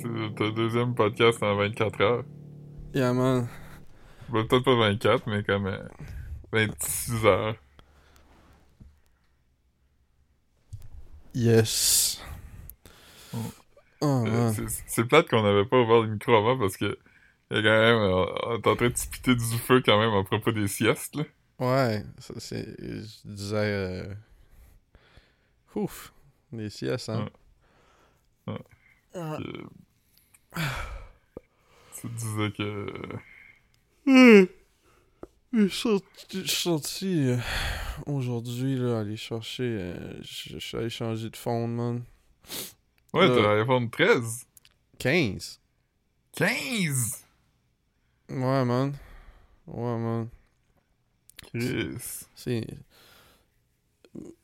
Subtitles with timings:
[0.00, 2.24] c'est ton deuxième podcast en 24 heures.
[2.94, 3.48] Yeah, man.
[4.28, 5.78] Ben, peut-être pas 24, mais comme euh,
[6.52, 7.56] 26 heures.
[11.34, 12.20] Yes.
[13.32, 13.38] Oh.
[14.02, 14.54] Oh, Euh, man.
[14.54, 16.98] c'est- C'est plate qu'on avait pas ouvert le micro avant parce que
[17.52, 19.82] il y a quand même, euh, on est en train de se piter du feu
[19.84, 21.24] quand même à propos des siestes, là.
[21.58, 22.64] Ouais, ça c'est.
[22.80, 23.56] Je disais.
[23.56, 24.14] Euh...
[25.74, 26.12] Ouf,
[26.52, 27.28] les siestes, hein.
[28.46, 28.58] Ouais.
[29.14, 29.38] Ah.
[32.00, 32.86] Tu disais que...
[34.06, 34.46] Hmm.
[35.52, 37.36] Je suis sorti, euh,
[38.06, 39.64] aujourd'hui, là, aller chercher.
[39.64, 42.02] euh, je suis allé changer de fond, man.
[43.12, 44.46] Ouais, t'as l'iPhone 13.
[44.98, 45.60] 15.
[46.36, 47.24] 15!
[48.28, 48.94] Ouais, man.
[49.66, 50.28] Ouais, man.
[51.52, 51.98] Chris.
[52.36, 52.64] C'est.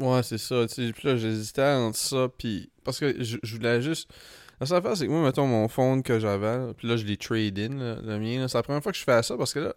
[0.00, 0.66] Ouais, c'est ça.
[0.66, 2.70] Tu sais, puis là, j'hésitais entre ça, puis.
[2.82, 4.12] Parce que je, je voulais juste.
[4.60, 7.16] La seule affaire, c'est que moi, mettons, mon phone que j'avais, puis là, je l'ai
[7.16, 8.48] trade-in, là, le mien.
[8.48, 9.74] C'est la première fois que je fais ça parce que là,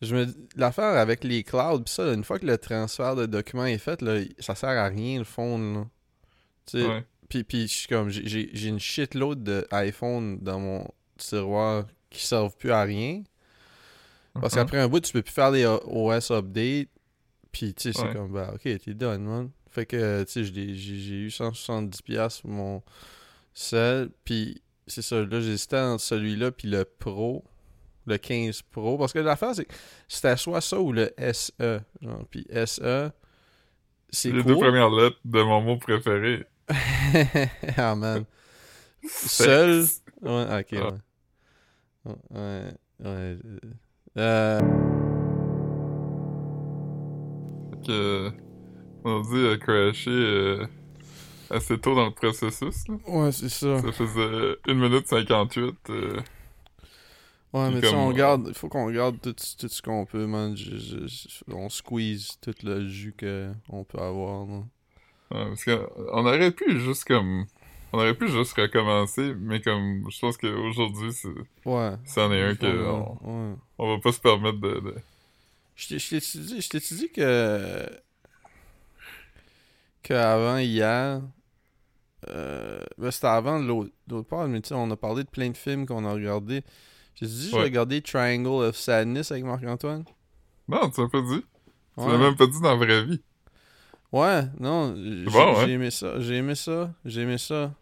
[0.00, 3.26] je me l'affaire avec les clouds, puis ça, là, une fois que le transfert de
[3.26, 5.88] documents est fait, là, ça sert à rien, le phone.
[6.66, 7.04] Tu sais, Ouais.
[7.28, 12.70] puis, puis je suis comme, j'ai- une shitload d'iPhone dans mon tiroir qui servent plus
[12.70, 13.22] à rien.
[14.34, 14.60] Parce Mhm.
[14.60, 16.88] qu'après un bout, tu peux plus faire des OS updates.
[17.50, 18.12] Puis, tu sais, c'est Ouais.
[18.14, 19.50] comme, bah, ok, t'es done, man.
[19.70, 22.82] Fait que, tu sais, j'ai eu 170$ pour mon
[23.54, 24.10] sel.
[24.24, 27.44] Puis, c'est ça, là, j'hésitais entre celui-là puis le Pro.
[28.06, 28.98] Le 15 Pro.
[28.98, 29.74] Parce que l'affaire, c'est que
[30.08, 31.52] c'était soit ça ou le SE.
[32.00, 33.10] Genre, puis SE,
[34.10, 34.52] c'est Les cool.
[34.52, 36.44] deux premières lettres de mon mot préféré.
[37.76, 38.24] ah, man.
[39.06, 39.84] Seul?
[40.20, 40.90] Ouais, ok, Ah.
[42.04, 42.14] ouais.
[42.34, 42.64] Ouais,
[43.04, 43.36] ouais.
[44.18, 44.60] Euh,
[47.86, 48.30] que
[49.04, 50.66] on dit euh, crasher euh,
[51.52, 52.88] assez tôt dans le processus.
[52.88, 52.94] Là.
[53.06, 53.78] ouais, c'est ça.
[53.80, 55.74] Ça faisait 1 minute 58.
[55.90, 56.20] euh,
[57.52, 60.26] Ouais, mais comme, on euh, garde, il faut qu'on garde tout, tout ce qu'on peut,
[60.26, 60.56] man.
[60.56, 64.62] Je- je- je- on squeeze tout le jus qu'on peut avoir, là.
[65.32, 67.44] ouais, parce qu'on aurait pu juste comme.
[67.92, 71.28] On aurait pu juste recommencer, mais comme je pense qu'aujourd'hui, c'est-
[71.66, 71.90] Ouais.
[72.06, 73.18] c'en est un que on,
[73.50, 73.54] ouais.
[73.76, 74.80] on va pas se permettre de.
[74.80, 74.94] de-
[75.76, 75.88] Je
[76.68, 77.86] t'ai- dit que.
[80.02, 81.20] qu'avant hier.
[82.28, 83.90] Euh, ben c'était avant l'autre
[84.28, 86.62] part, mais tu sais, on a parlé de plein de films qu'on a regardés.
[87.16, 87.62] J'ai dit, j'ai Ouais.
[87.64, 90.04] regardé Triangle of Sadness avec Marc-Antoine.
[90.68, 91.44] Non, tu l'as pas dit.
[91.98, 92.12] Tu Ouais.
[92.12, 93.20] l'as même pas dit dans la vraie vie.
[94.12, 95.64] Ouais, non, j'ai bon, hein?
[95.66, 97.74] j'ai aimé ça, j'ai aimé ça, j'ai aimé ça.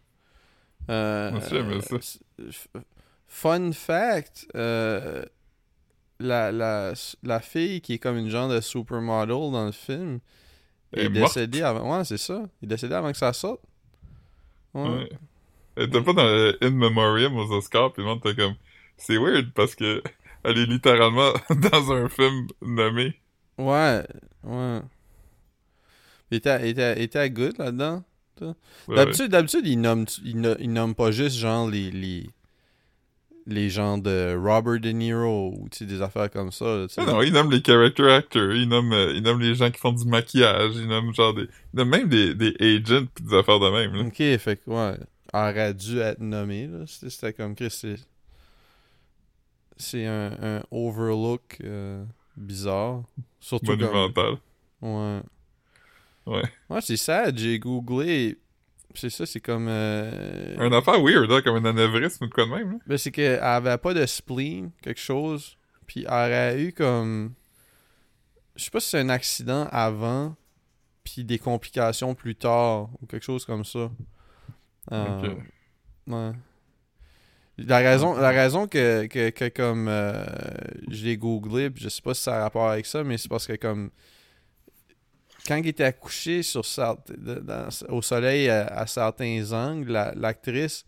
[0.88, 1.96] Euh, Moi aussi, j'ai aimé ça.
[2.76, 2.80] euh,
[3.26, 9.72] Fun fact, la, la, la fille qui est comme une genre de supermodel dans le
[9.72, 10.20] film
[10.92, 11.96] est, est décédée avant.
[11.98, 12.42] Ouais, c'est ça.
[12.60, 13.60] Elle est décédée avant que ça sorte.
[14.74, 15.08] Ouais.
[15.76, 18.54] Elle était pas dans le In Memoriam aux Oscars, pis le monde était comme.
[18.96, 20.02] C'est weird parce que
[20.44, 23.14] elle est littéralement dans un film nommé.
[23.58, 24.04] Ouais,
[24.44, 24.80] ouais.
[26.30, 28.04] Il était, il était, il était good là-dedans.
[28.40, 28.96] Ouais.
[28.96, 32.30] D'habitude, d'habitude, ils nomment, ils, no- ils nomment pas juste genre les, les,
[33.46, 36.64] les gens de Robert De Niro ou des affaires comme ça.
[36.64, 36.86] là.
[36.96, 39.78] Ah non, il nomme les character actors, il nomme, euh, il nomme les gens qui
[39.78, 41.48] font du maquillage, il nomme genre des.
[41.84, 44.02] Même des, des agents pis des affaires de même, là.
[44.02, 44.96] Ok, fait que ouais,
[45.32, 46.66] aurait dû être nommée.
[46.66, 46.84] là.
[46.86, 47.96] C'était comme Chris, c'est.
[49.76, 52.04] C'est un, un overlook euh,
[52.36, 53.02] bizarre.
[53.40, 53.80] Surtout comme.
[53.80, 54.34] Monumental.
[54.82, 55.20] Ouais.
[56.26, 56.42] Ouais.
[56.68, 58.36] Ouais, c'est sad, j'ai googlé.
[58.94, 59.66] C'est ça, c'est comme.
[59.68, 62.78] euh, Un affaire weird, hein, comme un anévrisme ou quoi de même, là.
[62.86, 65.56] Ben, c'est qu'elle avait pas de spleen, quelque chose.
[65.86, 67.32] Puis elle aurait eu comme.
[68.56, 70.34] Je sais pas si c'est un accident avant,
[71.04, 73.90] puis des complications plus tard, ou quelque chose comme ça.
[74.92, 75.36] Euh, Ok.
[76.08, 76.32] Ouais.
[77.58, 80.24] La raison, la raison que, que, que comme euh,
[80.88, 83.28] je l'ai googlé, puis je sais pas si ça a rapport avec ça, mais c'est
[83.28, 83.90] parce que comme
[85.46, 86.62] quand il était accouché sur
[87.18, 90.84] dans- au soleil à, à certains angles, la- l'actrice,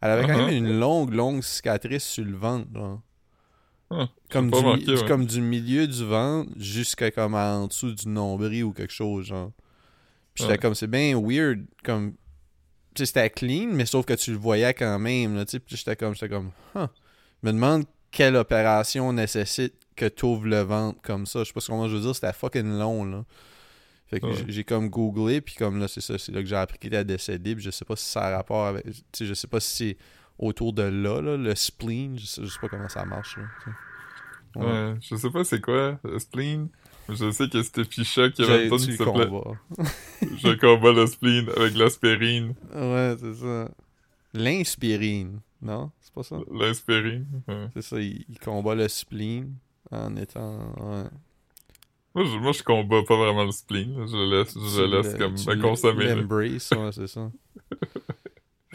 [0.00, 0.46] elle avait quand Uh-huh.
[0.46, 2.68] même une longue, longue cicatrice sur le ventre.
[3.90, 5.06] Ah, comme, du, ouais.
[5.08, 9.50] comme milieu du ventre jusqu'à comme en dessous du nombril ou quelque chose, genre.
[10.34, 10.58] Puis Ouais.
[10.58, 12.14] comme, c'est bien weird, comme...
[12.94, 15.44] C'était clean, mais sauf que tu le voyais quand même, là.
[15.46, 16.86] Puis j'étais comme, j'étais comme, huh.
[17.42, 21.40] Je me demande quelle opération nécessite que tu ouvres le ventre comme ça.
[21.40, 23.24] Je sais pas comment je veux dire, c'était fucking long, là.
[24.08, 24.44] Fait que Ouais.
[24.48, 27.04] j'ai- comme googlé, puis comme là, c'est ça, c'est là que j'ai appris qu'il était
[27.04, 28.84] décédé, puis je sais pas si ça a rapport avec...
[28.86, 29.96] Tu sais, je sais pas si c'est
[30.38, 33.44] autour de là, là, le spleen, je sais, je sais pas comment ça marche, là.
[34.56, 34.94] Ouais.
[35.02, 36.68] je sais pas c'est quoi, le spleen.
[37.10, 39.28] Je sais que c'était Ficha qui avait tu qui s'appelait.
[40.22, 42.54] Je combat le spleen avec l'aspirine.
[42.74, 43.68] Ouais, c'est ça.
[44.34, 45.40] L'inspirine.
[45.60, 46.36] Non, c'est pas ça?
[46.52, 47.24] L'inspiring.
[47.48, 47.68] ouais.
[47.74, 49.54] C'est ça, il, il combat le spleen
[49.90, 50.58] en étant.
[50.80, 51.04] Ouais.
[52.18, 54.06] Moi, je, moi, je combats pas vraiment le spleen.
[54.08, 56.08] Je le laisse, je le laisse comme l- consommer.
[56.16, 57.30] L'embrace, ouais, c'est ça.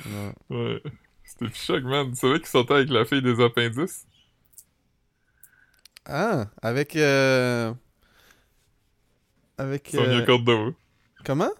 [0.06, 0.34] Ouais.
[0.50, 0.81] Ouais.
[1.24, 2.10] C'était choc, man.
[2.12, 4.06] Tu savais qu'il sortait avec la fille des appendices?
[6.06, 6.95] Ah, avec.
[6.95, 7.74] euh,
[9.57, 9.94] Avec.
[9.94, 10.75] Sonia euh, Cordo.
[11.25, 11.51] Comment?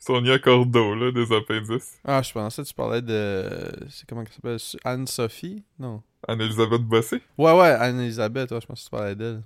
[0.00, 1.98] Sonia Cordo, là, des appendices.
[2.04, 3.70] Ah, je pensais que tu parlais de.
[3.90, 4.80] C'est comment qu'elle s'appelle?
[4.84, 5.64] Anne-Sophie?
[5.78, 6.02] Non.
[6.26, 7.22] Anne-Elisabeth Bossé?
[7.38, 9.42] Ouais, ouais, Anne-Elisabeth, ouais, je pense que tu parlais d'elle.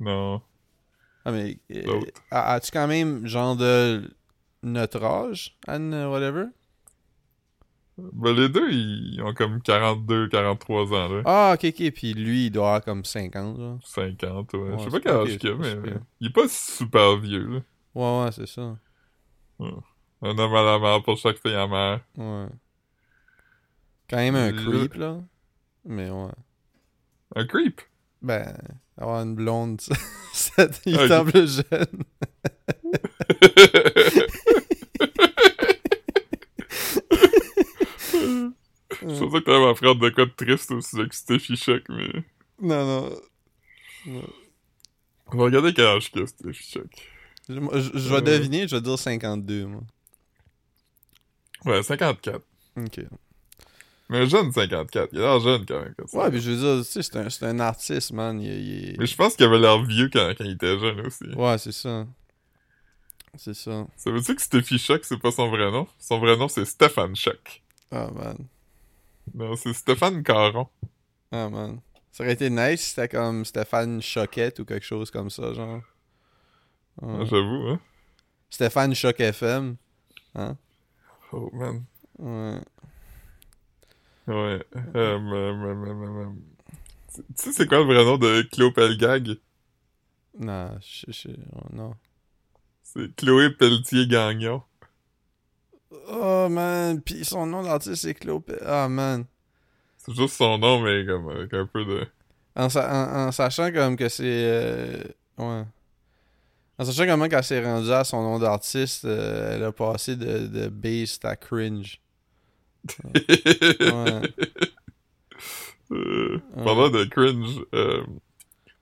[0.00, 0.42] Non.
[1.28, 1.58] Ah, mais.
[1.74, 4.10] euh, As-tu quand même, genre, de
[4.62, 6.46] notre âge, Anne, euh, whatever?
[7.98, 11.22] Ben, les deux, ils ont comme 42, 43 ans, là.
[11.24, 13.78] Ah, ok, ok, puis lui, il doit avoir comme 50, genre.
[13.84, 14.60] 50, ouais.
[14.60, 15.74] Ouais, Je sais pas quel âge qu'il a, mais
[16.20, 17.60] il est pas super vieux, là.
[17.94, 18.76] Ouais, ouais, c'est ça.
[19.60, 22.00] Un homme à la mort pour chaque fille amère.
[22.16, 22.46] Ouais.
[24.08, 25.20] Quand même un Le- creep, là.
[25.84, 26.30] Mais ouais.
[27.34, 27.80] Un creep!
[28.20, 28.56] Ben,
[28.96, 29.80] avoir une blonde
[30.32, 31.10] 7 8 Ok.
[31.12, 32.04] ans plus jeune.
[38.90, 42.08] Je pensais que t'allais m'apprendre de quoi de triste aussi avec Steffi Choc, mais...
[42.60, 43.10] Non, non.
[44.06, 44.22] non.
[45.28, 46.86] On va regarder quel âge qu'il a, Steffi Choc.
[47.48, 48.20] Je, je- je vais Euh.
[48.20, 49.82] deviner, je vais dire 52, moi.
[51.64, 52.40] Ouais, 54.
[52.76, 53.00] Ok.
[54.10, 55.10] Mais jeune 54.
[55.12, 55.94] Il a l'air jeune quand même.
[56.14, 58.40] Ouais, puis je veux dire, tu sais, c'est un, c'est un artiste, man.
[58.40, 61.24] Il, il- Mais je pense qu'il avait l'air vieux quand, quand il était jeune aussi.
[61.34, 62.06] Ouais, c'est ça.
[63.36, 63.86] C'est ça.
[63.96, 65.86] Ça veut dire que Steffi Choc, c'est pas son vrai nom?
[65.98, 67.62] Son vrai nom, c'est Stéphane Choc.
[67.90, 68.36] Ah, man.
[69.34, 70.66] Non, c'est Stéphane Caron.
[71.30, 71.80] Ah, man.
[72.10, 75.82] Ça aurait été nice si c'était comme Stéphane Choquette ou quelque chose comme ça, genre.
[77.02, 77.26] Ouais.
[77.26, 77.80] J'avoue, hein.
[78.50, 79.76] Stéphane Choc FM.
[80.34, 80.56] Hein?
[81.32, 81.84] Oh, man.
[82.18, 82.58] Ouais.
[84.28, 84.64] Ouais.
[84.94, 86.30] Euh,
[87.16, 89.38] Tu sais, c'est quoi le vrai nom de Chloé Pelgag?
[90.38, 91.94] Non, je, je, oh, non.
[92.82, 94.62] C'est Chloé Pelletier-Gagnon.
[96.08, 97.00] Oh, man.
[97.00, 98.56] Puis son nom d'artiste, c'est Clopé.
[98.64, 99.24] Ah, man.
[99.96, 102.06] C'est juste son nom, mais comme avec un peu de...
[102.54, 104.24] En, sa- en, en sachant comme que c'est...
[104.24, 105.02] euh,
[105.38, 105.64] ouais.
[106.78, 110.46] En sachant comment qu'elle s'est rendue à son nom d'artiste, euh, elle a passé de,
[110.46, 112.00] de base à cringe.
[115.90, 116.64] Euh, Ouais.
[116.64, 118.04] Parlant de cringe, euh,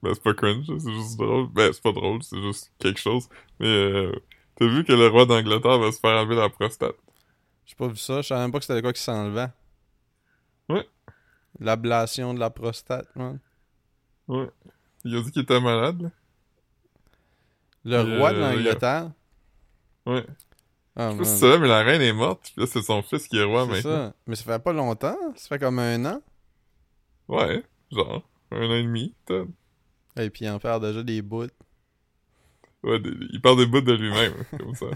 [0.03, 1.47] ben c'est pas cringe, c'est juste drôle.
[1.53, 3.29] Ben c'est pas drôle, c'est juste quelque chose.
[3.61, 4.13] Mais euh,
[4.57, 6.97] t'as vu que le roi d'Angleterre va se faire enlever la prostate?
[7.65, 8.23] J'ai pas vu ça.
[8.23, 9.49] Je savais même pas que c'était quoi qui s'enlevait.
[10.69, 10.89] Ouais.
[11.61, 13.39] L'ablation de la prostate, man.
[14.27, 14.51] Ouais.
[15.05, 16.11] Il a dit qu'il était malade, là.
[17.85, 19.13] Le Euh, roi de l'Angleterre.
[20.07, 20.27] Ouais.
[20.97, 21.25] Ah, Je sais pas man.
[21.27, 23.43] si tu savais, mais la reine est morte, puis là c'est son fils qui est
[23.45, 24.07] roi C'est maintenant.
[24.09, 24.15] ça.
[24.27, 25.17] Mais ça fait pas longtemps.
[25.37, 26.23] Ça fait comme un an.
[27.29, 27.63] Ouais,
[27.93, 29.49] genre, un an et demi, peut-être.
[30.19, 31.49] Et puis il en perd déjà des bouts.
[32.83, 34.87] Ouais, des- il parle des bouts de lui-même, comme ça.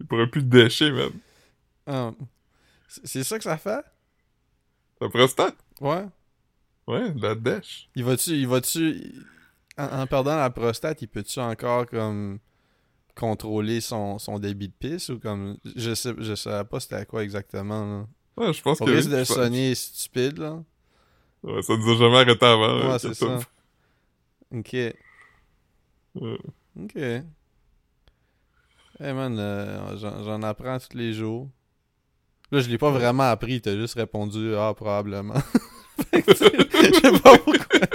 [0.00, 1.10] Il pourrait plus te décher, man.
[1.86, 2.12] Ah.
[2.88, 3.84] C'est c'est ça que ça fait?
[5.00, 5.56] La prostate?
[5.80, 6.04] Ouais.
[6.86, 7.88] Ouais, la dèche.
[7.94, 8.30] Il va-tu.
[8.32, 9.14] Il va-tu.
[9.78, 12.38] En, en perdant la prostate, il peut-tu encore comme
[13.14, 15.56] contrôler son, son débit de pisse ou comme.
[15.76, 18.06] Je sais je savais pas c'était à quoi exactement là.
[18.46, 18.90] Ouais, je pense Au que...
[18.90, 20.62] risque oui, de pense- sonner stupide là.
[21.42, 22.90] Ouais, ça nous a jamais arrêté avant.
[22.90, 23.38] Ouais, c'est ça.
[24.52, 24.72] Ok.
[26.14, 26.38] Ouais.
[26.80, 26.96] Ok.
[26.96, 27.22] Hey
[29.12, 31.48] man, euh, j'en apprends tous les jours.
[32.50, 35.34] Là, je l'ai pas vraiment appris, t'as juste répondu Ah, probablement.
[36.12, 37.80] Je sais pas pourquoi.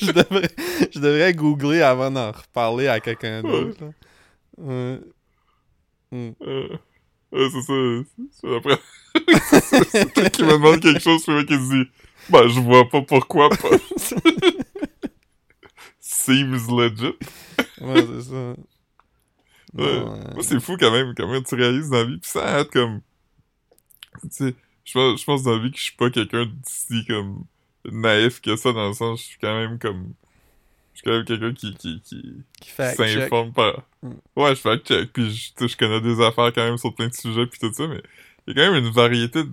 [0.00, 0.48] je, devrais,
[0.92, 3.84] je devrais googler avant d'en reparler à quelqu'un d'autre.
[4.58, 5.00] Ouais.
[6.10, 6.30] Hmm.
[6.42, 6.68] Euh,
[7.32, 7.72] ouais, c'est ça.
[8.32, 8.78] C'est après.
[9.60, 11.90] c'est quelqu'un qui me demande quelque chose, puis le mec qui se dit
[12.30, 13.70] Ben, je vois pas pourquoi pas.
[16.00, 17.14] Seems legit.
[17.80, 18.54] ouais, c'est ça.
[19.74, 19.84] Ouais.
[19.84, 22.18] Euh, Moi, c'est fou quand même, comment tu réalises dans la vie.
[22.18, 23.00] Puis ça arrête comme.
[24.22, 24.54] Tu sais,
[24.84, 27.44] je pense, je pense dans la vie que je suis pas quelqu'un d'ici comme
[27.90, 30.12] naïf que ça, dans le sens, je suis quand même comme.
[30.94, 33.82] Je suis quand même quelqu'un qui, qui, qui, s'informe par.
[34.02, 34.10] Mm.
[34.36, 37.14] Ouais, je fais check, puis je, je connais des affaires quand même sur plein de
[37.14, 38.02] sujets, puis tout ça, mais
[38.46, 39.50] il y a quand même une variété de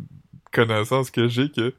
[0.51, 1.73] connaissances que j'ai que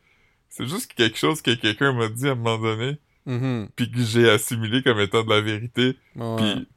[0.48, 3.68] c'est juste quelque chose que quelqu'un m'a dit à un moment donné, Mhm.
[3.76, 6.36] puis que j'ai assimilé comme étant de la vérité, Ouais.
[6.36, 6.68] puis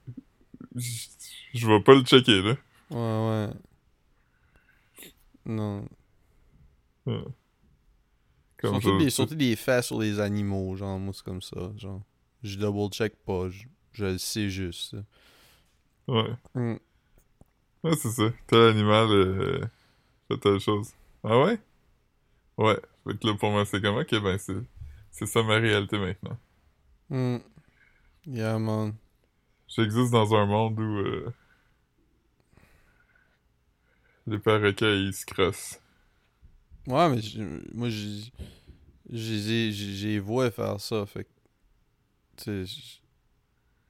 [0.75, 2.57] je, je vais pas le checker, là.
[2.91, 3.53] Ouais, ouais.
[5.45, 5.87] Non.
[8.57, 11.71] Comme surtout, je- des, surtout des faits sur les animaux, genre, moi, c'est comme ça.
[11.77, 12.01] Genre,
[12.43, 14.91] je double check pas, je, je le sais juste.
[14.91, 14.97] ça.
[16.07, 16.37] Ouais.
[16.55, 16.77] Mm.
[17.83, 18.23] Ouais, c'est ça.
[18.47, 19.61] Tel animal, euh,
[20.29, 20.91] fait telle chose.
[21.23, 21.59] Ah ouais?
[22.57, 22.79] Ouais.
[23.05, 24.55] Fait que là, pour moi, c'est comme, ok, ben, c'est,
[25.11, 26.37] c'est ça ma réalité maintenant.
[27.09, 27.37] Hmm.
[28.25, 28.99] Yeah, man.
[29.67, 31.33] J'existe dans un monde où euh,
[34.27, 35.79] les perroquets, ils se crossent.
[36.87, 37.39] Ouais, mais j-
[37.73, 38.31] moi, j'ai
[39.11, 41.05] j'ai j'ai vois faire ça.
[41.05, 41.29] Fait que,
[42.37, 43.01] tu sais, j-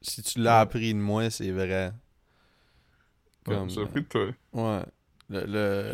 [0.02, 0.62] si tu l'as Ouais.
[0.62, 1.94] appris de moi, c'est vrai.
[3.48, 4.22] Ouais, Comme, J'ai appris de toi.
[4.22, 4.32] euh,
[4.80, 4.86] ouais.
[5.30, 5.46] Le,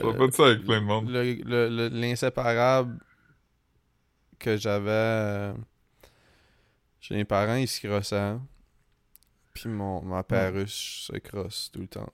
[0.02, 1.10] le, pas de ça avec plein de monde.
[1.10, 3.00] le- le- le- l'inséparable
[4.40, 5.54] que j'avais euh,
[7.00, 8.38] chez mes parents, ils se crossaient.
[9.54, 12.12] Puis mon, ma perruche se crosse tout le temps.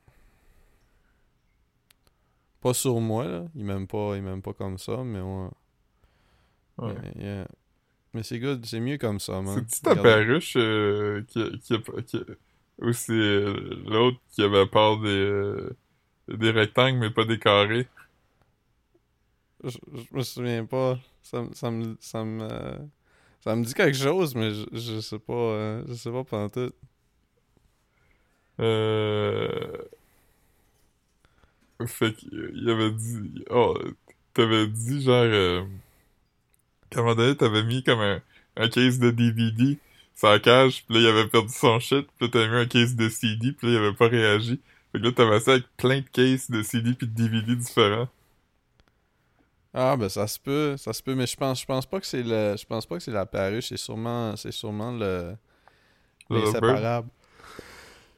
[2.61, 3.45] Pas sur moi, là.
[3.55, 5.49] Il m'aime pas, il m'aime pas comme ça, mais ouais.
[6.77, 6.95] Ouais.
[7.15, 7.47] Yeah.
[8.15, 9.67] Mais c'est good, c'est mieux comme ça, man.
[9.67, 11.75] C'est-tu ta perruche euh, qui, qui,
[12.79, 15.77] ou c'est euh, l'autre qui avait peur des, euh,
[16.29, 17.87] des rectangles mais pas des carrés?
[19.63, 20.99] Je, je me souviens pas.
[21.23, 22.77] Ça, me- ça me, ça me, euh,
[23.41, 26.73] ça me dit quelque chose, mais je, je sais pas, je sais pas pendant tout.
[28.59, 29.87] Euh...
[31.87, 33.43] Fait qu'il avait dit...
[33.49, 33.77] Oh,
[34.33, 35.67] t'avais dit genre...
[36.89, 38.21] Qu'à un moment donné, t'avais mis comme un,
[38.57, 39.79] un case de DVD
[40.23, 42.95] la cage, pis là, il avait perdu son shit, pis là, t'avais mis un case
[42.95, 44.59] de CD, pis là, il avait pas réagi.
[44.91, 48.09] Fait que là, t'avais ça avec plein de cases de CD pis de DVD différents.
[49.73, 52.05] Ah ben ça se peut, ça se peut, mais je pense, je pense pas que
[52.07, 55.35] c'est le, je pense pas que c'est la perruche, c'est sûrement, c'est sûrement le,
[56.29, 57.09] Le l'inséparable.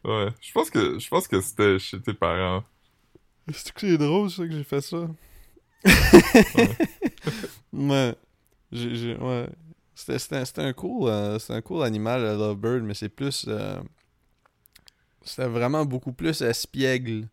[0.04, 0.30] Ouais.
[0.42, 2.64] Je pense que, je pense que c'était chez tes parents.
[3.54, 5.08] C'est que c'est drôle ça que j'ai fait ça?
[7.74, 8.16] ouais.
[8.72, 9.48] J'ai, j'ai- ouais.
[9.96, 13.80] C'était, un cool, euh, un cool animal le lovebird, mais c'est plus, euh,
[15.24, 17.28] c'était vraiment beaucoup plus espiègle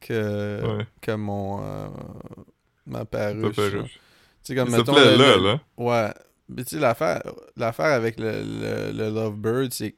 [0.00, 0.86] que, Ouais.
[1.02, 1.88] que mon, euh,
[2.86, 3.54] ma perruche.
[3.54, 3.90] Tu
[4.42, 5.60] sais comme mettons s'appelait le- là, le- là.
[5.76, 6.10] Ouais.
[6.48, 7.22] Mais tu sais, l'affaire,
[7.56, 9.94] l'affaire avec le, le, le Lovebird, c'est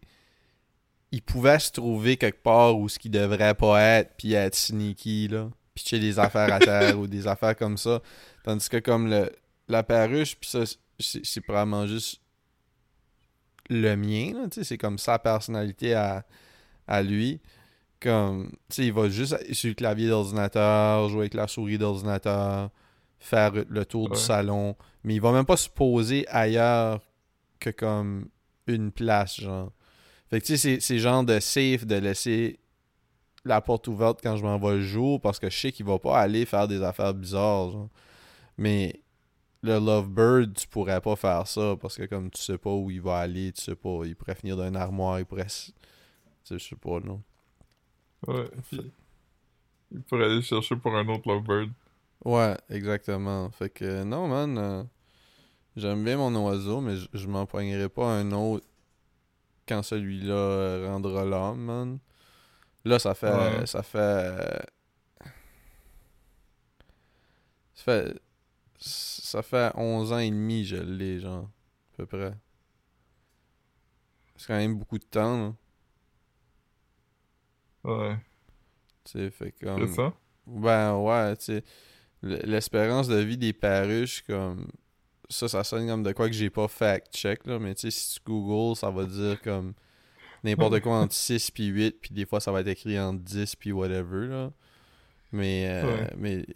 [1.11, 5.29] qu'il pouvait se trouver quelque part où ce qu'il devrait pas être, puis être sneaky,
[5.29, 5.49] là.
[5.75, 8.03] Pitcher des affaires à terre ou des affaires comme ça.
[8.45, 9.31] Tandis que comme le,
[9.73, 10.61] la perruche, puis ça,
[10.99, 12.21] c'est, probablement juste
[13.71, 14.49] le mien, là.
[14.49, 16.25] Tu sais, c'est comme sa personnalité à,
[16.87, 17.41] à lui.
[18.01, 22.71] Comme, tu sais, il va juste sur le clavier d'ordinateur, jouer avec la souris d'ordinateur,
[23.21, 24.17] faire le tour Ouais.
[24.17, 27.01] du salon, mais il va même pas se poser ailleurs
[27.61, 28.29] que comme
[28.67, 29.71] une place, genre.
[30.31, 32.59] Fait que tu sais, c'est- c'est genre de safe de laisser
[33.45, 35.99] la porte ouverte quand je m'en vais le jour parce que je sais qu'il va
[35.99, 37.89] pas aller faire des affaires bizarres, genre.
[38.59, 39.02] Mais
[39.63, 43.01] le Lovebird, tu pourrais pas faire ça parce que comme tu sais pas où il
[43.01, 45.47] va aller, tu sais pas, il pourrait finir dans une armoire, il pourrait...
[45.47, 45.73] Tu
[46.45, 47.23] sais, je sais pas, non.
[48.27, 48.51] Ouais.
[48.69, 48.93] Puis,
[49.93, 51.71] il pourrait aller chercher pour un autre lovebird.
[52.25, 53.51] Ouais, exactement.
[53.51, 54.59] Fait que non, man.
[54.59, 54.85] euh,
[55.77, 58.67] J'aime bien mon oiseau, mais je, je m'en poignerai pas un autre
[59.67, 61.99] quand celui-là euh, rendra l'âme, man.
[62.85, 63.33] Là, ça fait.
[63.33, 63.67] Ouais.
[63.67, 63.99] Ça fait.
[63.99, 64.59] euh,
[67.75, 68.21] Ça fait.
[69.33, 71.45] Ça fait 11 ans et demi, je l'ai, genre.
[71.95, 72.35] À peu près.
[74.37, 75.55] C'est quand même beaucoup de temps, là.
[77.85, 78.17] Ouais.
[79.05, 79.87] Tu sais, fait comme.
[79.89, 80.13] C'est ça?
[80.47, 81.65] Ben ouais, tu sais,
[82.23, 84.67] l'espérance de vie des perruches, comme
[85.31, 88.15] ça, ça sonne comme de quoi que j'ai pas fact-check, là, mais tu sais, si
[88.17, 89.73] tu googles, ça va dire comme
[90.45, 93.57] n'importe quoi entre 6 puis 8, puis des fois, ça va être écrit entre 10
[93.57, 94.53] puis whatever, là.
[95.33, 96.11] Mais, euh, Ouais.
[96.19, 96.47] mais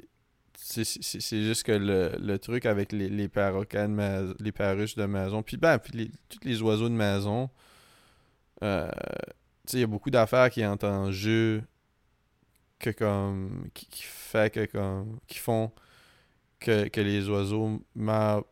[0.57, 5.05] c'est juste que le, le truc avec les, les perroquets de maison, les perruches de
[5.05, 7.51] maison, puis ben, puis les, tous les oiseaux de maison,
[8.63, 8.91] euh,
[9.73, 11.63] il y a beaucoup d'affaires qui entrent en jeu
[12.79, 15.73] que comme qui, qui fait que comme qui font
[16.61, 18.45] que, que les oiseaux meurent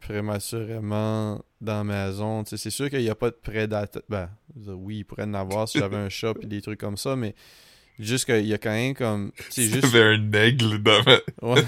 [0.00, 2.44] prématurément dans la maison.
[2.44, 4.02] C'est sûr qu'il n'y a pas de prédateurs.
[4.08, 7.16] Ben, oui, il pourrait en avoir si j'avais un chat et des trucs comme ça,
[7.16, 7.34] mais
[7.98, 9.32] juste qu'il y a quand même comme.
[9.50, 9.84] C'est juste.
[9.84, 11.18] avait un aigle dans ma...
[11.42, 11.62] Ouais.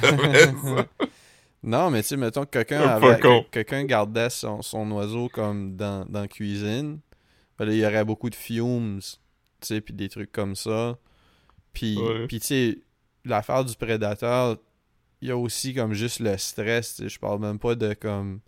[1.63, 6.05] non, mais tu sais, mettons que quelqu'un que- quelqu'un gardait son, son oiseau comme dans,
[6.07, 7.01] dans la cuisine,
[7.59, 10.97] ben là, il y aurait beaucoup de fumes, tu sais, puis des trucs comme ça.
[11.73, 12.27] Puis, Ouais.
[12.27, 12.79] puis tu sais,
[13.25, 14.57] l'affaire du prédateur,
[15.21, 17.93] il y a aussi comme juste le stress, tu sais, je parle même pas de
[17.95, 18.41] comme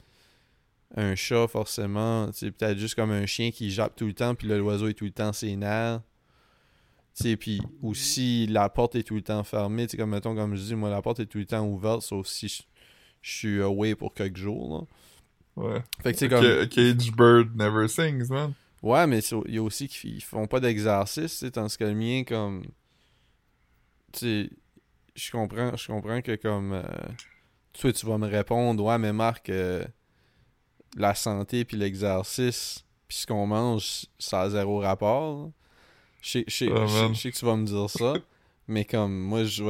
[0.96, 4.34] un chat forcément, tu sais, peut-être juste comme un chien qui jappe tout le temps,
[4.34, 5.54] puis l'oiseau est tout le temps ses
[7.14, 9.86] Tu sais, puis aussi, la porte est tout le temps fermée.
[9.86, 12.02] Tu sais, comme mettons, comme je dis, moi, la porte est tout le temps ouverte,
[12.02, 12.62] sauf si je,
[13.20, 14.88] je suis away pour quelques jours.
[15.56, 15.62] Là.
[15.64, 15.82] Ouais.
[16.02, 16.68] Fait que tu sais, comme.
[16.68, 18.54] Cage bird never sings, man.
[18.82, 21.94] Ouais, mais il y a aussi qu'ils font pas d'exercice, tu sais, tandis que le
[21.94, 22.64] mien, comme.
[24.12, 24.50] Tu sais,
[25.14, 26.72] je comprends, je comprends que comme.
[26.72, 26.82] euh,
[27.74, 29.84] toi, tu vas me répondre, ouais, mais Marc, euh,
[30.96, 35.50] la santé puis l'exercice puis ce qu'on mange, ça a zéro rapport.
[35.50, 35.52] Sais-
[36.22, 38.14] je sais Ah, je sais- que tu vas me dire ça,
[38.68, 39.62] mais comme, moi, je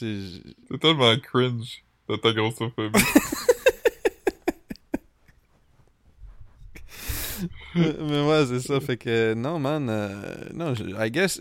[0.00, 0.40] je-
[0.70, 2.98] C'est tellement cringe de ta grossophobie.
[7.74, 8.80] mais mais ouais, c'est ça.
[8.80, 9.88] Fait que non, man.
[9.88, 11.40] euh, non, je- I guess.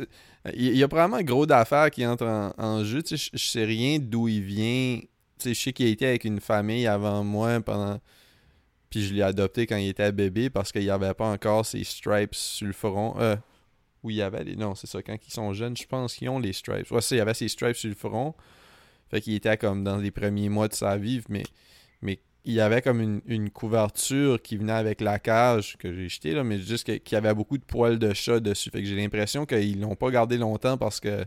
[0.54, 3.04] Il y, a probablement gros d'affaires qui entrent en, en jeu.
[3.04, 5.00] Tu sais, je- je sais rien d'où il vient.
[5.00, 5.10] Tu
[5.40, 8.00] sais, je sais qu'il a été avec une famille avant moi pendant.
[8.90, 11.84] Puis je l'ai adopté quand il était bébé parce qu'il n'y avait pas encore ses
[11.84, 13.16] stripes sur le front.
[13.20, 13.36] Euh,
[14.10, 14.56] il y avait les.
[14.56, 15.02] Non, c'est ça.
[15.02, 16.92] Quand ils sont jeunes, je pense qu'ils ont les stripes.
[16.92, 18.34] Ouais, ça, il y avait ses stripes sur le front.
[19.10, 21.22] Fait qu'il était comme dans les premiers mois de sa vie.
[21.30, 21.44] Mais,
[22.02, 26.10] mais il y avait comme une, une couverture qui venait avec la cage que j'ai
[26.10, 28.70] jetée, là, mais juste qu'il y avait beaucoup de poils de chat dessus.
[28.70, 31.26] Fait que j'ai l'impression qu'ils l'ont pas gardé longtemps parce que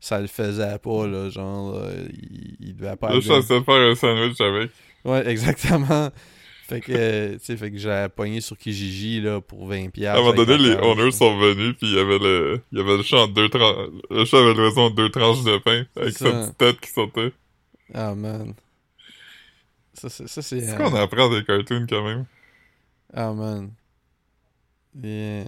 [0.00, 1.28] ça le faisait pas, là.
[1.28, 3.08] Genre, euh, il, il devait pas.
[3.20, 4.70] Suis avoir- censé faire un sandwich avec.
[5.04, 6.10] Ouais, exactement.
[6.70, 10.06] Fait que, euh, tu sais, fait que j'ai pogné sur Kijiji, là, pour 20$.
[10.06, 12.80] À un moment donné, les owners sont venus, puis il y avait le, il y
[12.80, 15.84] avait le chat en deux tranches, le chat avait l'oiseau en deux tranches de pain,
[15.96, 17.32] avec sa petite tête qui sautait.
[17.92, 18.54] Ah, man.
[19.94, 20.28] Ça, c'est.
[20.28, 22.24] Ça, c'est euh, qu'on apprend des cartoons, quand même?
[23.12, 23.72] Ah, man.
[24.94, 25.46] Yeah.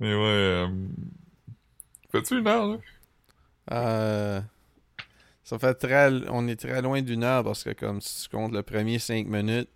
[0.00, 0.68] Mais ouais, euh...
[2.10, 2.78] Fais-tu une heure, là?
[3.72, 4.40] Euh,
[5.50, 6.12] ça fait très.
[6.28, 9.26] On est très loin d'une heure parce que, comme si tu comptes le premier 5
[9.26, 9.68] minutes,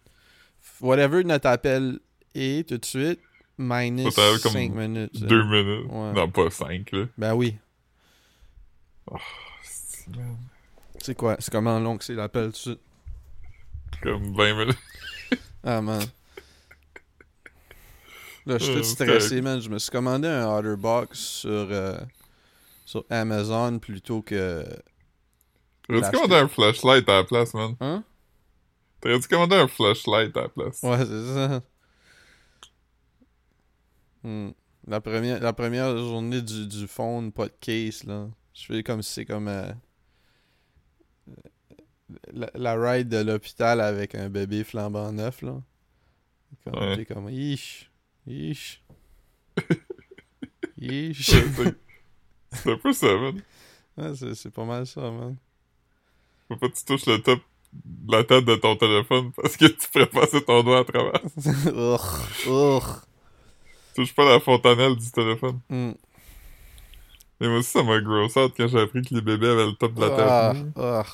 [0.81, 1.99] whatever notre appel
[2.33, 3.19] est tout de suite,
[3.59, 5.19] minus Ça t'arrive comme 5 minutes.
[5.19, 5.27] ça.
[5.27, 5.91] Deux minutes.
[5.91, 6.13] Ouais.
[6.13, 7.07] Non, pas cinq, là.
[7.19, 7.57] Ben oui.
[9.65, 10.37] C'est man,
[11.01, 11.35] C'est quoi?
[11.41, 12.81] C'est comment long que c'est l'appel tout de suite?
[14.01, 14.79] Comme 20 minutes.
[15.65, 16.05] Ah, man.
[18.47, 19.61] Là, je suis tout c'est stressé, man.
[19.61, 21.99] Je me suis commandé un Otterbox sur, euh,
[22.85, 24.65] sur Amazon plutôt que.
[25.89, 27.77] T'aurais-tu commandé un flashlight à la place, man?
[27.81, 28.05] Hein?
[29.01, 30.83] T'aurais-tu commandé un flashlight à la place?
[30.83, 31.63] Ouais, c'est ça.
[34.23, 34.51] Hmm.
[34.87, 38.29] La, première, la première journée du, du phone, pas de case, là.
[38.55, 39.71] Je fais comme si c'est comme euh,
[42.33, 45.61] la, la ride de l'hôpital avec un bébé flambant neuf, là.
[46.65, 46.97] Comme, Ouais.
[46.97, 47.91] T'es comme, ish,
[48.27, 48.83] ish,
[50.79, 51.27] ish.
[51.31, 51.75] C'est-
[52.53, 53.41] C'est un peu ça, man.
[53.97, 55.37] Ouais, c'est c'est pas mal ça, man.
[56.49, 57.41] Faut pas que tu touches le top
[57.73, 61.21] de la tête de ton téléphone parce que tu pourrais passer ton doigt à travers.
[61.67, 63.01] Urgh, urgh.
[63.95, 65.61] Touche pas la fontanelle du téléphone.
[65.69, 65.93] Hmm.
[67.41, 69.73] Mais moi aussi, ça m'a gross out quand j'ai appris que les bébés avaient le
[69.73, 70.27] top de la tête.
[70.29, 71.05] Ah, ah.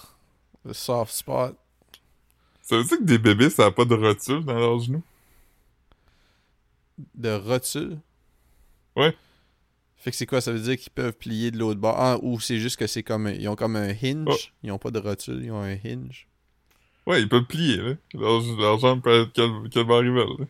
[0.65, 1.57] Le soft spot.
[2.63, 5.03] Ça veut dire que des bébés, ça a pas de rotule dans leurs genoux?
[7.15, 7.99] De rotule?
[8.97, 9.17] Ouais.
[10.03, 11.95] Fait que c'est quoi, ça veut dire qu'ils peuvent plier de l'autre bord?
[11.99, 14.27] Ah, ou c'est juste que c'est comme ils ont comme un hinge?
[14.27, 14.37] Oh.
[14.63, 16.27] Ils ont pas de rotule, ils ont un hinge.
[17.07, 17.95] Ouais, ils peuvent plier, là.
[18.15, 20.45] Leur, leur jambe peut être veulent, là.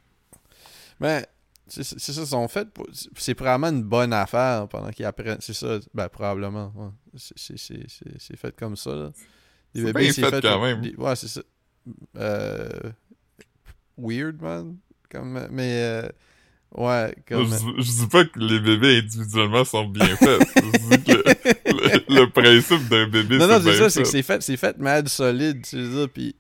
[1.01, 1.27] Mais
[1.67, 2.87] c'est c'est ça, ils sont faits pour-
[3.17, 5.41] C'est probablement une bonne affaire pendant qu'ils apprennent.
[5.41, 6.73] C'est ça, ben probablement.
[6.77, 6.89] ouais.
[7.17, 9.11] C'est- c'est- C'est c'est- c'est fait comme ça, là.
[9.75, 10.81] Les C'est bébés, bien fait quand même.
[10.81, 11.41] des- ouais, c'est ça.
[12.17, 12.69] Euh,
[13.97, 14.77] weird, man.
[15.11, 16.09] Comme, mais, euh,
[16.75, 17.47] ouais, comme.
[17.47, 20.41] Je, dis- je dis pas que les bébés individuellement sont bien faits.
[20.57, 21.25] je dis que le,
[22.09, 24.11] le- le principe d'un bébé, Non, non, c'est ça, c'est que fait.
[24.13, 26.37] c'est fait, c'est fait mad solide, tu sais, ça, puis,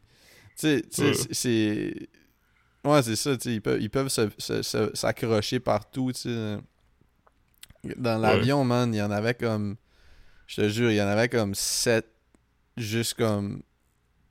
[0.58, 2.08] tu sais, c'est-.
[2.84, 6.20] Ouais, c'est ça, tu sais, ils peuvent, ils peuvent se- se- se- s'accrocher partout, tu
[6.22, 6.56] sais.
[7.96, 9.76] Dans l'avion, man, il y en avait comme,
[10.46, 12.06] je te jure, il y en avait comme sept,
[12.76, 13.62] juste comme,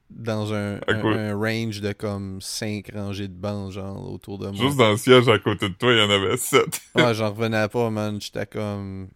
[0.10, 4.56] dans un, À un, range de comme cinq rangées de bancs, genre, autour de moi.
[4.56, 6.82] Juste dans le siège à côté de toi, il y en avait sept.
[6.96, 8.20] Ouais, j'en revenais pas, man.
[8.20, 9.10] J'étais comme.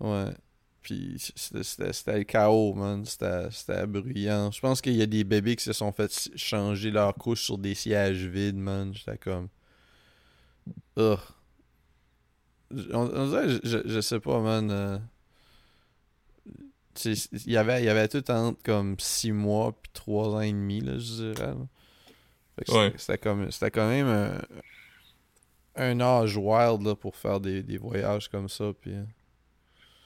[0.00, 0.30] Ouais.
[0.82, 3.04] Puis c'était- le chaos, man.
[3.04, 4.50] C'était bruyant.
[4.50, 7.58] Je pense qu'il y a des bébés qui se sont fait changer leur couche sur
[7.58, 8.92] des sièges vides, man.
[8.94, 9.48] J'étais comme.
[10.98, 11.18] Ugh.
[12.92, 14.70] On, on dirait, je, je, je sais pas, man.
[14.70, 14.98] euh,
[17.04, 20.80] Il y avait, y avait tout entre comme 6 mois puis 3 ans et demi,
[20.80, 21.54] là, je dirais.
[22.58, 22.92] c'était- Ouais.
[22.96, 24.40] C'était comme c'était quand même un,
[25.76, 28.72] un âge wild là, pour faire des, des voyages comme ça.
[28.80, 29.04] Puis, euh,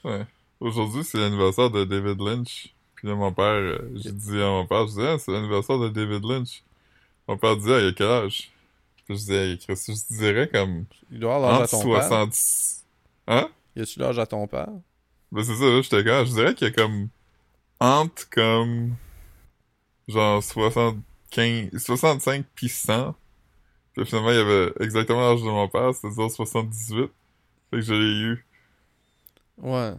[0.03, 0.25] Ouais.
[0.59, 2.73] Aujourd'hui, c'est l'anniversaire de David Lynch.
[2.95, 5.77] Puis là, mon père, euh, j'ai dit à mon père, je dis, ah, c'est l'anniversaire
[5.79, 6.63] de David Lynch.
[7.27, 8.51] Mon père dit, ah, il a quel âge?
[9.05, 12.03] Puis je disais, Chris, je dirais comme il doit avoir l'âge à ton père.
[12.07, 12.85] 60...
[13.27, 13.49] Hein?
[13.75, 14.69] Y a-tu l'âge à ton père?
[15.33, 17.09] Ben c'est ça, j'étais comme, je dirais qu'il y a comme
[17.79, 18.95] entre comme
[20.07, 23.15] genre 75, 65 pis 100.
[23.93, 27.11] Puis finalement, il y avait exactement l'âge de mon père, c'est-à-dire 78.
[27.71, 28.45] Fait que je l'ai eu.
[29.57, 29.93] Ouais.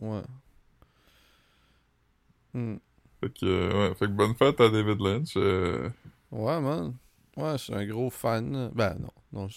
[0.00, 0.22] Ouais.
[2.54, 2.76] Hmm.
[3.20, 5.36] Fait que, euh, ouais, fait que bonne fête à David Lynch.
[5.36, 5.88] euh,
[6.30, 6.96] Ouais, man.
[7.36, 8.70] Ouais, je suis un gros fan.
[8.74, 9.10] Ben, non.
[9.32, 9.48] non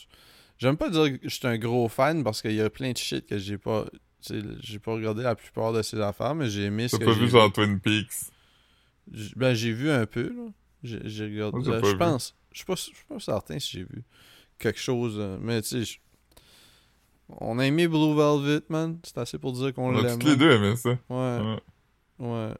[0.57, 2.97] J'aime pas dire que je suis un gros fan parce qu'il y a plein de
[2.97, 3.85] shit que j'ai pas.
[4.61, 7.13] J'ai pas regardé la plupart de ses affaires, mais j'ai aimé ce T'as que pas
[7.13, 8.31] vu genre Twin Peaks?
[9.11, 10.47] J- Ben, j'ai vu un peu, là.
[10.83, 11.57] J'ai j'ai regardé.
[11.57, 12.35] Moi, j'ai euh, je pense.
[12.51, 12.75] Je suis pas,
[13.09, 14.03] pas certain si j'ai vu
[14.59, 15.15] quelque chose.
[15.19, 15.99] euh, mais tu sais, je-
[17.29, 18.99] on a aimé Blue Velvet, man.
[19.03, 20.19] C'est assez pour dire qu'on On a l'aime.
[20.19, 20.89] tous les deux aimé ça.
[20.89, 21.59] Ouais, Ouais.
[22.19, 22.53] ouais.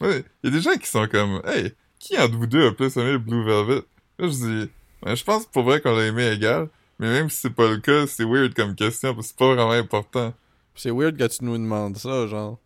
[0.00, 2.72] Ouais, il y a des gens qui sont comme, hey, qui entre vous deux a
[2.72, 3.82] plus aimé Blue Velvet?
[4.18, 4.32] Là, je
[4.64, 4.70] dis,
[5.02, 6.68] ben, je pense pour vrai qu'on l'a aimé égal,
[7.00, 9.54] mais même si c'est pas le cas, c'est weird comme question, parce que c'est pas
[9.54, 10.34] vraiment important.
[10.74, 12.58] C'est weird que tu nous demandes ça, genre.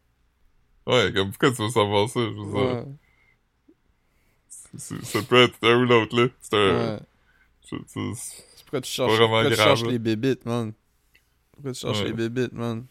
[0.86, 2.20] Ouais, comme pourquoi tu veux savoir ça?
[2.20, 2.84] Je veux dire, Ouais,
[4.78, 6.28] ça peut être un ou l'autre, là.
[6.40, 6.96] C'est un...
[6.96, 7.00] ouais.
[7.62, 9.90] c'est- pourquoi tu cherches, pourquoi tu cherches là.
[9.90, 10.72] les bébites, man?
[11.52, 12.06] Pourquoi tu cherches Ouais.
[12.06, 12.86] les bébites, man?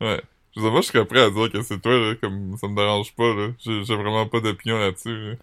[0.00, 0.22] Ouais.
[0.54, 2.76] Je dire, moi, je serais prêt à dire que c'est toi, là, comme ça me
[2.76, 3.52] dérange pas, là.
[3.58, 5.36] J'ai vraiment pas d'opinion là-dessus, là.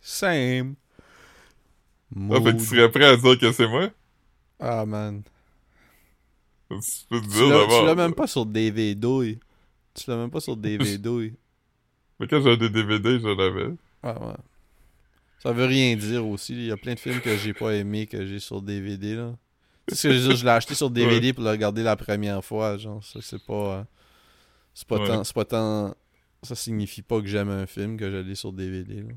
[0.00, 0.76] Same.
[2.30, 3.90] Ah, fait que tu serais prêt à dire que c'est moi?
[4.60, 5.22] Ah, man.
[6.70, 6.76] Tu
[7.08, 9.38] peux te dire l'as tu l'as même pas sur DVD.
[9.94, 11.34] Tu l'as même pas sur DVD.
[12.20, 13.74] Mais quand j'avais des DVD, je l'avais.
[14.02, 14.34] Ah ouais.
[15.40, 16.52] Ça veut rien dire aussi.
[16.54, 19.36] Il y a plein de films que j'ai pas aimé que j'ai sur DVD là.
[19.88, 21.82] Tu sais ce que je veux dire, je l'ai acheté sur DVD pour le regarder
[21.82, 23.84] la première fois, genre ça c'est pas euh,
[24.74, 25.06] c'est pas Ouais.
[25.06, 25.94] tant c'est pas tant
[26.42, 29.14] ça signifie pas que j'aime un film que je l'ai sur DVD là.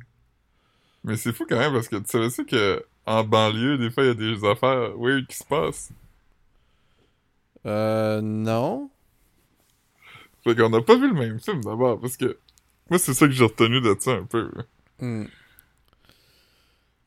[1.03, 4.03] Mais c'est fou quand même parce que tu savais ça que en banlieue, des fois,
[4.03, 5.91] il y a des affaires weird qui se passent.
[7.65, 8.89] Euh non.
[10.43, 12.37] Fait qu'on n'a pas vu le même film d'abord parce que
[12.89, 14.51] moi, c'est ça que j'ai retenu de ça un peu.
[14.99, 15.25] Hmm.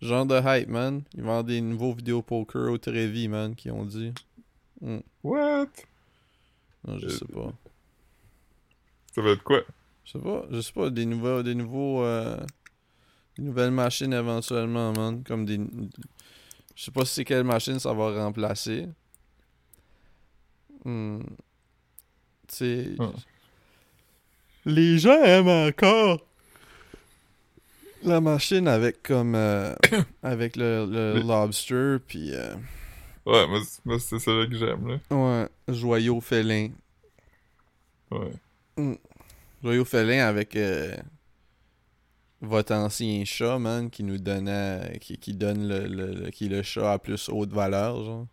[0.01, 3.85] Genre de hype man, ils vendent des nouveaux vidéos poker au Trévis man qui ont
[3.85, 4.13] dit.
[5.23, 5.67] What?
[6.87, 7.53] Non, je Euh, sais pas.
[9.15, 9.63] Ça va être quoi?
[10.05, 12.39] Je sais pas, je sais pas, des nouveaux, des nouveaux, euh,
[13.37, 15.59] des nouvelles machines éventuellement, man, comme des,
[16.77, 18.89] je sais pas si c'est quelle machine ça va remplacer.
[20.85, 21.21] Hmm.
[22.49, 23.11] Tu Ah.
[24.67, 26.21] les gens aiment encore
[28.03, 29.75] la machine avec comme, euh,
[30.23, 32.55] avec le, lobster, puis euh,
[33.27, 34.99] Ouais, moi, c'est- moi, c'est ça que j'aime, là.
[35.11, 36.69] ouais, joyau félin.
[38.11, 38.99] Ouais.
[39.63, 40.95] Joyau félin avec euh,
[42.45, 44.99] votre ancien chat, man, qui nous donnait.
[45.01, 48.27] qui, qui donne le, le- qui est le chat à plus haute valeur, genre.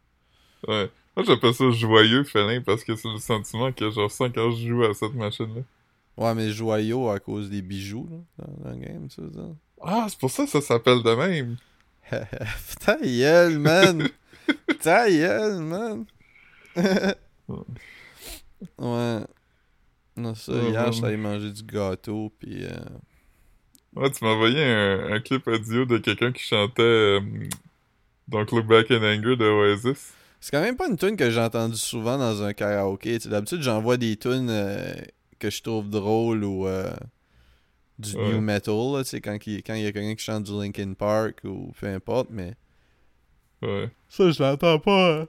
[0.67, 0.89] Ouais.
[1.15, 4.67] Moi, j'appelle ça joyeux félin parce que c'est le sentiment que je ressens quand je
[4.67, 5.61] joue à cette machine-là.
[6.17, 9.41] Ouais, mais joyau à cause des bijoux, là, dans, le game, tu sais, ça.
[9.81, 11.57] Ah, c'est pour ça que ça s'appelle de même.
[12.85, 14.07] Ta gueule, man!
[14.81, 16.05] Ta gueule, man!
[18.77, 19.25] ouais.
[20.17, 20.91] Non, ça, hier, ouais.
[20.91, 22.63] j'allais manger du gâteau, pis...
[22.63, 22.77] euh,
[23.95, 27.19] Ouais, tu m'as envoyé un, un clip audio de quelqu'un qui chantait euh,
[28.27, 30.13] Don't Look Back in Anger de Oasis.
[30.39, 33.19] C'est quand même pas une tune que j'ai entendue souvent dans un karaoké.
[33.19, 34.93] D'habitude, j'envoie des tunes euh,
[35.39, 36.91] que je trouve drôles ou euh,
[37.99, 38.23] du Ouais.
[38.31, 40.93] new metal, là, tu sais, quand il quand y a quelqu'un qui chante du Linkin
[40.93, 42.53] Park ou peu importe, mais
[43.61, 43.89] Ouais.
[44.09, 45.19] ça, je l'entends pas.
[45.21, 45.27] hein.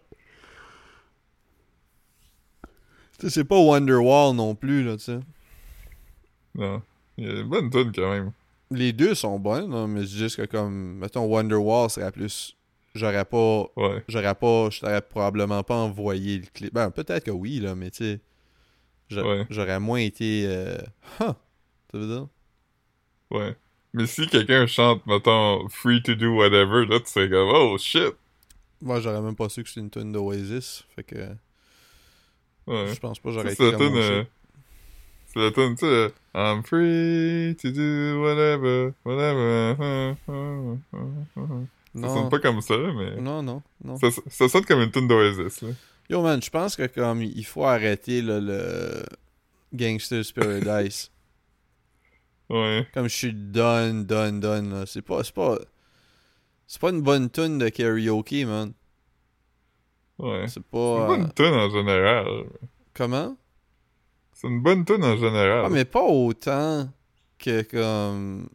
[3.19, 5.21] Tu sais, c'est pas Wonderwall non plus, là, tu sais.
[6.55, 6.81] Non.
[7.19, 8.33] Il y a une bonne tune quand même.
[8.73, 12.57] Les deux sont bonnes, là, mais c'est juste que comme, mettons, Wonderwall serait plus...
[12.95, 13.67] J'aurais pas...
[13.77, 14.03] Ouais.
[14.09, 14.71] J'aurais pas...
[14.71, 16.73] Je t'aurais probablement pas envoyé le clip.
[16.73, 18.19] Ben, peut-être que oui, là, mais tu
[19.11, 19.21] sais...
[19.21, 19.47] Ouais.
[19.51, 20.45] J'aurais moins été...
[20.47, 20.79] Euh...
[21.21, 21.35] Huh!
[21.91, 22.29] Ça veut dire?
[23.31, 23.57] Ouais.
[23.93, 28.15] Mais si quelqu'un chante, mettons, Free to do whatever, là, tu sais comme, oh shit!
[28.81, 30.85] Moi, j'aurais même pas su que c'était une tune d'Oasis.
[30.97, 31.17] Fait que...
[32.67, 32.95] Ouais.
[32.95, 34.29] Je pense pas j'aurais c'est été la comme tune, mon euh, shit.
[35.33, 39.77] C'est la tune, tu sais, euh, I'm free to do whatever, whatever.
[39.79, 40.77] uh, uh,
[41.37, 41.67] uh.
[41.95, 43.21] Ça sonne pas comme ça, mais.
[43.21, 43.97] non, non, non.
[43.99, 45.71] Ça, ça sonne comme une tune d'Oasis, là.
[46.11, 49.03] Yo, man, je pense que comme il faut arrêter là, le
[49.73, 51.11] Gangster's Paradise.
[52.51, 52.87] Ouais.
[52.93, 54.85] comme je suis done, done, done, là.
[54.85, 55.25] C'est pas...
[55.25, 55.57] C'est pas...
[56.67, 58.75] C'est pas une bonne tune de karaoke, man.
[60.19, 60.43] Ouais.
[60.49, 61.15] C'est C'est pas...
[61.17, 62.27] une euh, tune en général.
[62.93, 63.37] Comment?
[64.43, 65.63] C'est une bonne tune en général.
[65.67, 66.89] Ah, mais pas autant
[67.39, 68.49] que comme.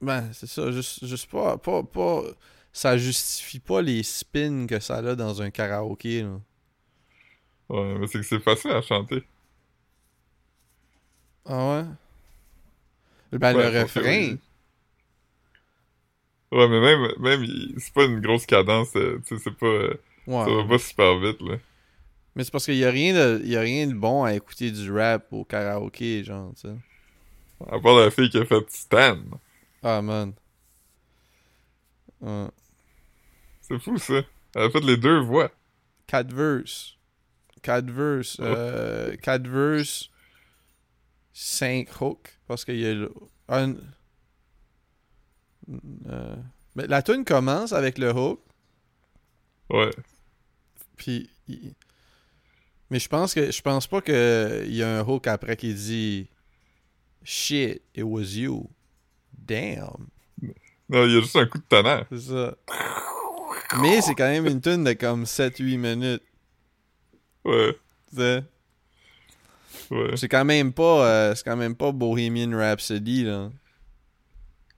[0.00, 2.22] Ben, c'est ça, juste, juste pas, pas, pas.
[2.72, 6.40] Ça justifie pas les spins que ça a dans un karaoké, là.
[7.68, 9.24] Ouais, mais c'est que c'est facile à chanter.
[11.46, 11.70] Ah
[13.32, 13.38] ouais?
[13.38, 14.36] Ben, Ouais, le refrain.
[16.52, 17.46] Ouais, mais même, même,
[17.78, 19.94] c'est pas une grosse cadence, euh, tu sais, c'est pas, euh,
[20.26, 20.68] ça va Ouais.
[20.68, 21.56] pas super vite, là.
[22.36, 24.70] Mais c'est parce qu'il y a rien de, y a rien de bon à écouter
[24.70, 26.74] du rap au karaoké, genre, tu sais.
[27.70, 29.18] À part la fille qui a fait Stan.
[29.82, 30.34] Ah, man.
[32.20, 32.48] Ouais.
[33.62, 34.20] C'est fou, ça.
[34.54, 35.50] Elle a fait les deux voix.
[36.06, 36.96] Quatre verses.
[37.62, 38.36] Quatre verses.
[38.40, 40.10] Euh, quatre verses.
[41.32, 42.38] Cinq hooks.
[42.46, 43.12] Parce qu'il y a le-
[43.48, 43.74] un.
[46.08, 46.36] Euh,
[46.74, 48.40] mais la tune commence avec le hook.
[49.70, 49.90] Ouais.
[50.96, 51.30] Puis.
[51.48, 51.74] il-
[52.90, 53.50] Mais je pense que.
[53.50, 56.28] Je pense pas que il y a un hook après qui dit.
[57.24, 58.70] Shit, it was you.
[59.36, 60.08] Damn.
[60.88, 62.06] Non, il y a juste un coup de tonnerre.
[62.12, 62.56] C'est ça.
[63.80, 66.22] Mais c'est quand même une tune de comme 7-8 minutes.
[67.44, 67.76] Ouais.
[68.10, 68.44] tu sais?
[69.90, 70.16] Ouais.
[70.16, 73.50] C'est quand même pas euh, c'est quand même pas Bohemian Rhapsody là.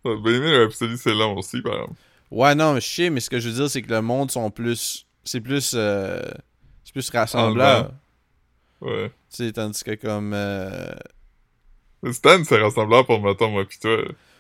[0.04, 1.94] Ouais, Bohemian Rhapsody, c'est long aussi, par exemple.
[2.30, 4.30] Ouais non, mais je sais, mais ce que je veux dire c'est que le monde
[4.30, 6.47] sont plus c'est plus euh, c'est
[7.02, 7.92] plus rassembleur.
[8.80, 9.10] Ouais.
[9.30, 10.92] Tu sais tandis que comme euh,
[12.12, 13.98] Stan, c'est rassembleur pour, mettons, moi pis toi.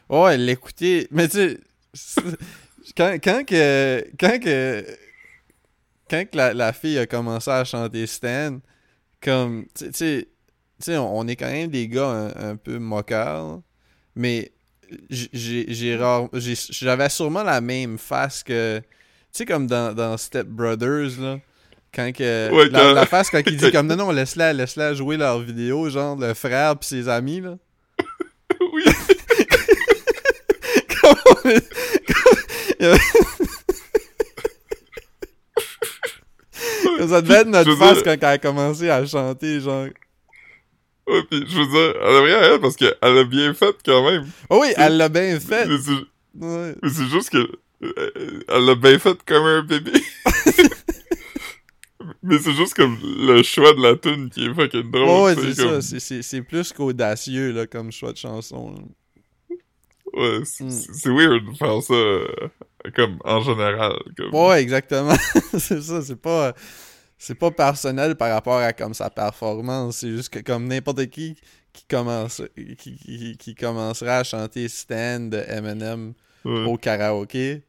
[0.08, 1.58] ouais, l'écouter, mais tu
[1.94, 2.22] sais
[2.96, 4.84] quand quand que quand que
[6.10, 8.58] quand que la, la fille a commencé à chanter Stan
[9.20, 10.28] comme tu sais-
[10.96, 13.60] on, on est quand même des gars un, un peu moqueurs,
[14.14, 14.52] mais
[15.10, 18.84] j'ai rare- j'avais sûrement la même face que tu
[19.32, 21.40] sais comme dans, dans Step Brothers là
[21.94, 24.94] quand que Ouais, la, quand- la face quand il dit comme non non laisse-la laisse-la
[24.94, 27.56] jouer leur vidéo genre le frère puis ses amis là
[28.72, 28.84] oui.
[31.00, 31.68] Comme on est-
[32.12, 32.42] comme-
[32.80, 32.98] il y avait-
[36.98, 39.86] Comme ça devait être notre face dire- quand elle a commencé à chanter genre
[41.06, 43.74] Ouais, pis je veux dire, elle a rien à elle parce qu'elle a bien fait
[43.84, 44.26] quand même.
[44.50, 46.74] oh oui elle l'a bien fait Mais c'est Ouais.
[46.82, 47.48] mais c'est juste que.
[47.82, 49.92] euh, Elle l'a bien fait comme un bébé.
[52.28, 55.24] Mais c'est juste comme le choix de la tune qui est fucking drôle.
[55.24, 55.62] Ouais, c'est ça.
[55.64, 58.72] comme- C'est- C'est c'est plus qu'audacieux, là, comme choix de chanson.
[58.74, 58.82] là.
[60.14, 60.70] Ouais, c'est Mm.
[60.70, 62.26] c'est- weird de faire ça euh,
[62.96, 63.92] comme en général.
[64.16, 64.34] Comme...
[64.34, 65.14] Ouais, exactement.
[65.58, 66.54] c'est ça, c'est pas...
[67.20, 69.96] C'est pas personnel par rapport à comme sa performance.
[69.98, 71.34] C'est juste que comme n'importe qui
[71.72, 72.40] qui commence
[72.78, 76.14] qui, qui, qui commencerait à chanter Stand de Eminem
[76.44, 76.64] Ouais.
[76.64, 77.64] au karaoké,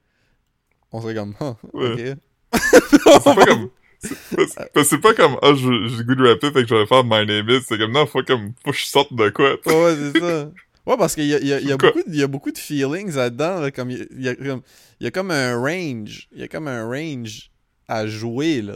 [0.92, 1.34] on serait comme
[1.74, 2.14] Ouais.
[2.14, 2.60] ok.
[2.92, 3.70] C'est pas comme.
[4.02, 6.86] C'est- que C'est pas comme, ah, je- j'ai goût de rapper, fait que je vais
[6.86, 7.62] faire My Name Is.
[7.68, 9.52] C'est comme, non, faut comme, faut que je sorte de quoi.
[9.66, 10.50] Ouais, c'est ça.
[10.86, 12.52] Ouais, parce qu'il y a, y a- y a beaucoup, de- il y a beaucoup
[12.52, 13.60] de feelings là-dedans.
[13.60, 14.62] là, comme il, y a, comme,
[15.00, 16.28] il y a comme un range.
[16.32, 17.52] Il y a comme un range
[17.88, 18.76] à jouer, là.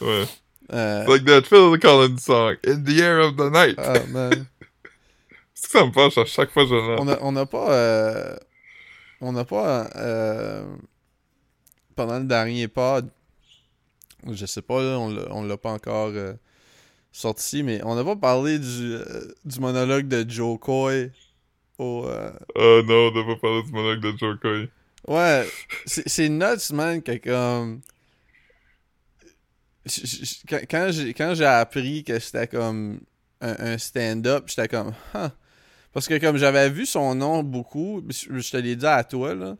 [0.00, 0.24] Ouais.
[0.72, 3.74] Euh, like that Phil Collins song, In the Air of the Night.
[3.78, 4.46] ah, man.
[5.54, 6.74] C'est que ça me fâche à chaque fois que je.
[7.00, 7.72] On a, on a pas.
[7.72, 8.36] euh,
[9.20, 9.90] on n'a pas.
[9.96, 10.64] euh,
[11.96, 13.10] pendant le dernier pod,
[14.30, 16.34] je sais pas, là, on l'a- pas encore euh,
[17.12, 21.10] sorti, mais on n'a pas parlé du, euh, du monologue de Joe Coy
[21.78, 22.06] au.
[22.06, 24.70] euh, Oh non, on n'a pas parlé du monologue de Joe Coy.
[25.06, 25.52] Ouais,
[25.86, 27.80] c'est nuts, man, que comme...
[29.86, 33.00] J- j- Quand, quand j'ai appris que c'était comme
[33.40, 34.92] un, un stand-up, j'étais comme...
[35.14, 35.28] Huh.
[35.92, 39.56] Parce que comme j'avais vu son nom beaucoup, je, te l'ai dit à toi, là,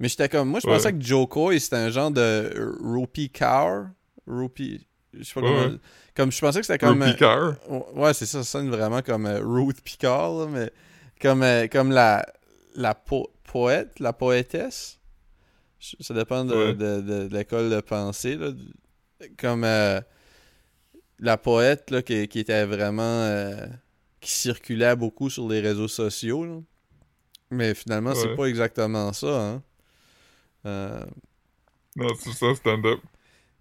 [0.00, 0.50] mais j'étais comme...
[0.50, 0.74] Moi, je Ouais.
[0.74, 3.86] pensais que Joe Coy, c'était un genre de Rupee Kaur.
[4.26, 4.86] Rupee...
[5.12, 5.66] Je sais pas Ouais, comment...
[5.66, 5.78] ouais.
[6.16, 7.02] Comme, je pensais que c'était comme...
[7.02, 7.54] Euh, Picard.
[7.94, 10.72] Ouais, c'est ça, ça sonne vraiment comme euh, Ruth Picard, là, mais
[11.22, 12.26] comme, euh, comme la,
[12.74, 14.98] la po- poète, la poétesse.
[16.00, 16.74] Ça dépend de, Ouais.
[16.74, 18.36] de, de- de l'école de pensée.
[18.36, 18.50] Là.
[19.38, 20.00] Comme euh,
[21.20, 23.28] la poète là, qui, qui était vraiment.
[24.20, 26.44] qui circulait beaucoup sur les réseaux sociaux.
[26.44, 26.58] là.
[27.50, 29.60] Mais finalement, c'est pas exactement ça.
[30.64, 31.06] Hein.
[31.96, 32.98] Non, c'est ça, stand-up.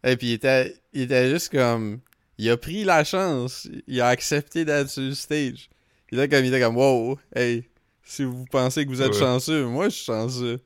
[0.04, 2.00] Et puis il était, il était juste comme.
[2.38, 3.68] Il a pris la chance.
[3.88, 5.70] Il a accepté d'être sur le stage.
[6.12, 7.64] Il était comme, il était comme, wow, hey,
[8.04, 9.20] si vous pensez que vous êtes Ouais.
[9.20, 10.60] chanceux, moi je suis chanceux.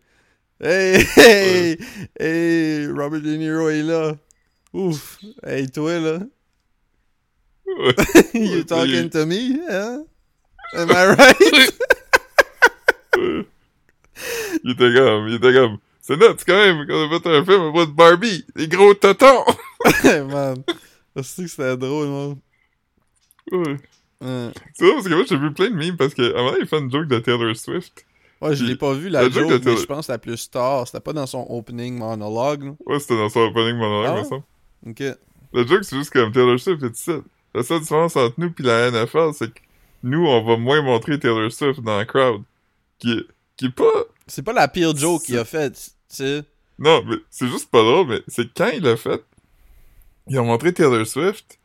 [0.62, 1.78] Hey, hey,
[2.20, 4.16] hey, Robert De Niro est là.
[4.74, 6.20] Ouf, hey, toi là.
[7.66, 7.94] Ouais.
[8.34, 10.06] you talking to me, hein?
[10.74, 11.74] Am I right?
[14.64, 17.76] il était comme, il était comme, c'est nuts quand même qu'on a fait un film
[17.76, 18.46] à de Barbie.
[18.56, 19.44] Les gros totons!
[20.04, 20.64] Man.
[21.18, 22.38] Je sais que c'était drôle, man.
[23.52, 23.78] Ouais.
[24.22, 24.52] Hein.
[24.74, 26.68] C'est vrai, parce que moi, j'ai vu plein de memes parce qu'à un moment, il
[26.68, 28.06] fait une joke de Taylor Swift.
[28.40, 30.86] Ouais, je l'ai pas vu la La joke mais je pense la plus star.
[30.86, 32.64] C'était pas dans son opening monologue.
[32.66, 32.72] là.
[32.86, 34.44] Ouais, c'était dans son opening monologue, Ah me semble.
[34.88, 35.04] Ok.
[35.54, 37.18] Le joke, c'est juste comme Taylor Swift et tout ça.
[37.56, 39.60] La seule différence entre nous pis la NFL, c'est que
[40.04, 42.44] nous, on va moins montrer Taylor Swift dans la crowd.
[43.00, 44.06] Qui est, qui est pas...
[44.28, 45.96] C'est pas la pire joke qu'il a faite,
[46.80, 49.24] Non, mais c'est juste pas drôle, mais c'est quand il l'a fait,
[50.28, 51.60] ils ont montré Taylor Swift,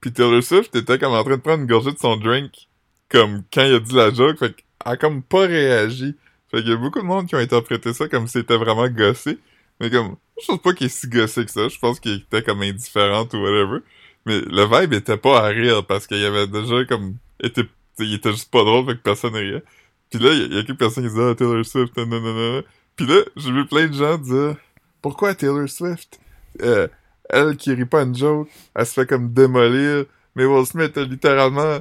[0.00, 2.68] puis Taylor Swift était comme en train de prendre une gorgée de son drink,
[3.08, 6.14] comme quand il a dit la joke, fait qu'elle a comme pas réagi.
[6.50, 8.88] Fait qu'il y a beaucoup de monde qui ont interprété ça comme si c'était vraiment
[8.88, 9.38] gossé.
[9.80, 11.68] Mais comme, je pense pas qu'il est si gossé que ça.
[11.68, 13.78] Je pense qu'il était comme indifférente ou whatever.
[14.26, 17.64] Mais le vibe était pas à rire parce qu'il y avait déjà comme, était,
[17.98, 19.62] il était juste pas drôle fait que personne riait.
[20.10, 22.62] Puis là, il y, a quelques personnes qui disaient, ah, Taylor Swift, nanana.
[22.98, 24.56] Puis là, j'ai vu plein de gens dire,
[25.00, 26.18] pourquoi Taylor Swift?
[26.60, 26.88] Euh,
[27.30, 30.04] elle qui rit pas une joke, elle se fait comme démolir.
[30.34, 31.78] Mais Will Smith a littéralement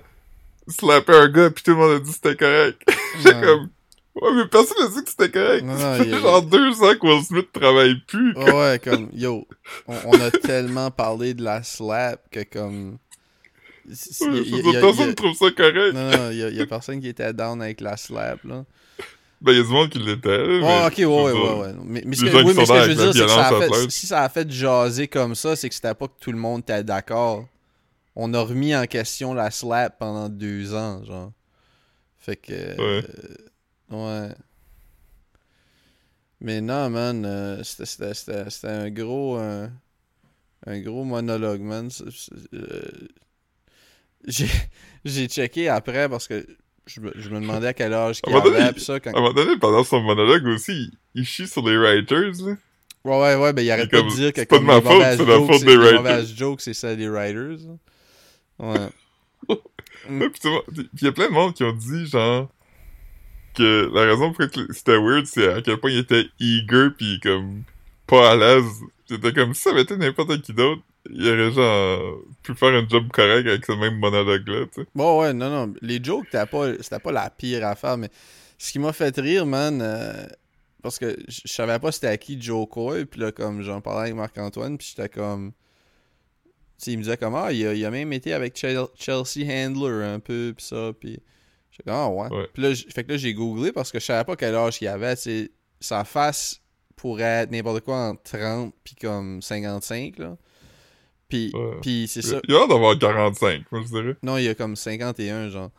[0.67, 2.81] slappé un gars pis tout le monde a dit que c'était correct.
[3.23, 3.69] J'ai comme,
[4.21, 5.63] Ouais, mais personne n'a dit que c'était correct.
[5.63, 8.35] Non, non, ça fait genre deux ans que Will Smith travaille plus.
[8.35, 9.47] Ouais, comme, yo,
[9.87, 12.97] on, a tellement parlé de la slap que comme...
[13.87, 15.93] Ouais, personne trouve ça correct.
[15.93, 18.65] Non, non, il y, a personne qui était down avec la slap, là.
[19.39, 20.59] Ben, il y a du monde qui l'était.
[20.63, 21.73] Oh, ok, ouais, ouais, ouais, ouais.
[21.83, 23.61] Mais, mais ce que, oui, mais ce que je veux dire, c'est que ça a
[23.61, 26.39] fait, si ça a fait jaser comme ça, c'est que c'était pas que tout le
[26.39, 27.45] monde était d'accord.
[28.15, 31.31] On a remis en question la slap pendant deux ans, genre.
[32.17, 32.51] Fait que...
[32.51, 33.05] Ouais.
[33.91, 34.29] Ouais.
[36.41, 39.37] Mais non, man, euh, c'était un gros.
[39.37, 39.69] un
[40.81, 41.89] gros monologue, man.
[42.53, 42.91] Euh,
[45.05, 46.45] j'ai checké après parce que
[46.87, 48.73] je me, je me demandais à quel âge qu'il avait.
[48.73, 49.11] Pis ça, quand...
[49.13, 52.45] À un moment donné, pendant son monologue aussi, il, chie sur les writers.
[52.45, 52.55] Là.
[53.03, 55.65] Ouais, ouais, ouais, ben il arrête pas de dire que comme les mauvaises jokes, c'est
[55.65, 57.59] les mauvaises jokes, c'est ça des writers.
[58.59, 58.89] Ouais.
[60.07, 62.49] Puis il y a plein de monde qui ont dit, genre,
[63.55, 67.19] que la raison pour laquelle c'était weird, c'est à quel point il était eager pis
[67.21, 67.63] comme
[68.05, 68.81] pas à l'aise.
[69.07, 72.87] C'était comme si ça avait été n'importe qui d'autre, il aurait genre pu faire un
[72.87, 74.87] job correct avec ce même monologue-là, tu sais.
[74.95, 75.73] Bon, ouais, non, non.
[75.81, 78.09] Les jokes, c'était pas, c'était pas la pire affaire, mais
[78.57, 80.25] ce qui m'a fait rire, man, euh,
[80.81, 84.03] parce que je savais pas c'était à qui Joe Coy, puis là, comme j'en parlais
[84.03, 85.51] avec Marc-Antoine, puis j'étais comme.
[86.79, 89.45] Tu sais, il me disait comme, ah, il a, il a même été avec Chelsea
[89.47, 91.19] Handler un peu, pis ça, pis
[91.85, 92.27] ah ouais.
[92.53, 94.87] Puis là, fait que là, j'ai googlé parce que je savais pas quel âge il
[94.87, 95.15] avait.
[95.15, 96.61] T'sais, sa face
[96.95, 100.37] pourrait être n'importe quoi entre 30 puis comme 55, là.
[101.27, 102.39] Puis, puis c'est ça.
[102.47, 104.15] Il a l'air d'avoir 45, moi, je dirais.
[104.23, 105.71] Non, il y a comme 51, genre.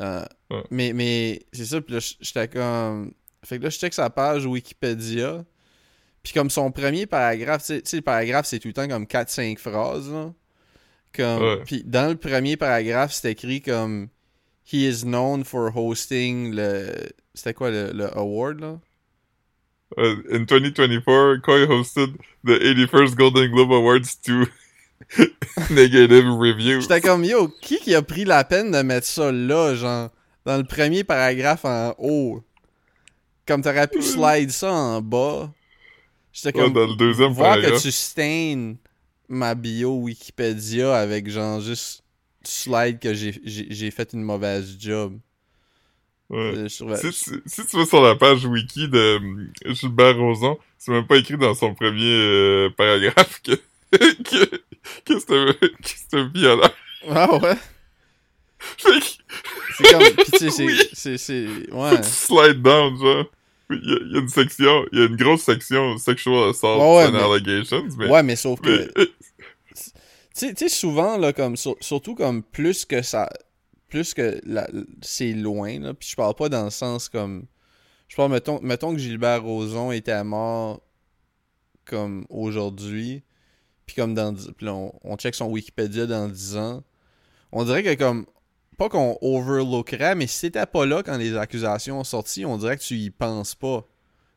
[0.00, 0.24] Euh,
[0.70, 3.12] mais mais c'est ça, puis là, j'étais comme...
[3.44, 5.44] Fait que là, je check sa page Wikipédia.
[6.22, 9.58] Puis comme son premier paragraphe, tu sais, le paragraphe, c'est tout le temps comme 4-5
[9.58, 10.32] phrases, là.
[11.14, 11.64] Comme...
[11.64, 14.08] Puis dans le premier paragraphe, c'est écrit comme
[14.70, 16.92] he is known for hosting le.
[17.34, 18.80] C'était quoi le, le, award là?
[19.96, 24.46] Uh, in 2024, Koi hosted the 81st Golden Globe Awards to
[25.70, 26.80] negative reviews.
[26.80, 30.10] J'étais comme yo, qui qui a pris la peine de mettre ça là, genre,
[30.44, 32.42] dans le premier paragraphe en haut?
[33.46, 35.50] Comme t'aurais pu slide ça en bas.
[36.32, 36.72] J'étais comme.
[36.72, 38.74] dans le deuxième voir que tu stains
[39.28, 42.02] ma bio Wikipédia avec genre juste
[42.44, 45.18] slide que j'ai fait une mauvaise job.
[46.30, 46.68] Ouais.
[46.68, 46.84] Si,
[47.46, 51.38] si, tu vas sur la page wiki de euh, Gilbert Rozon, c'est même pas écrit
[51.38, 53.52] dans son premier euh, paragraphe que,
[53.96, 54.62] que,
[55.04, 56.70] que c'était violent.
[57.08, 57.56] Ah ouais?
[59.76, 62.02] c'est comme, pis tu sais, c'est, c'est, ouais.
[62.02, 63.26] slide down, genre.
[63.70, 66.48] Il y, a, il y, a, une section, il y a une grosse section sexual
[66.48, 68.08] assault and allegations, mais...
[68.08, 68.90] Ouais, mais sauf que
[70.38, 73.28] tu sais, souvent, là, comme, surtout comme plus que ça.
[73.88, 74.40] Plus que
[75.00, 75.94] c'est loin, là.
[75.94, 77.46] Puis je parle pas dans le sens comme.
[78.08, 80.80] Je parle, mettons, mettons que Gilbert Rozon était mort
[81.84, 83.22] comme aujourd'hui.
[83.88, 84.34] Puis comme dans.
[84.34, 86.84] Puis on, on check son Wikipédia dans 10 ans.
[87.50, 88.26] On dirait que comme.
[88.76, 92.76] Pas qu'on overlookerait, mais si c'était pas là quand les accusations ont sorti, on dirait
[92.76, 93.84] que tu y penses pas.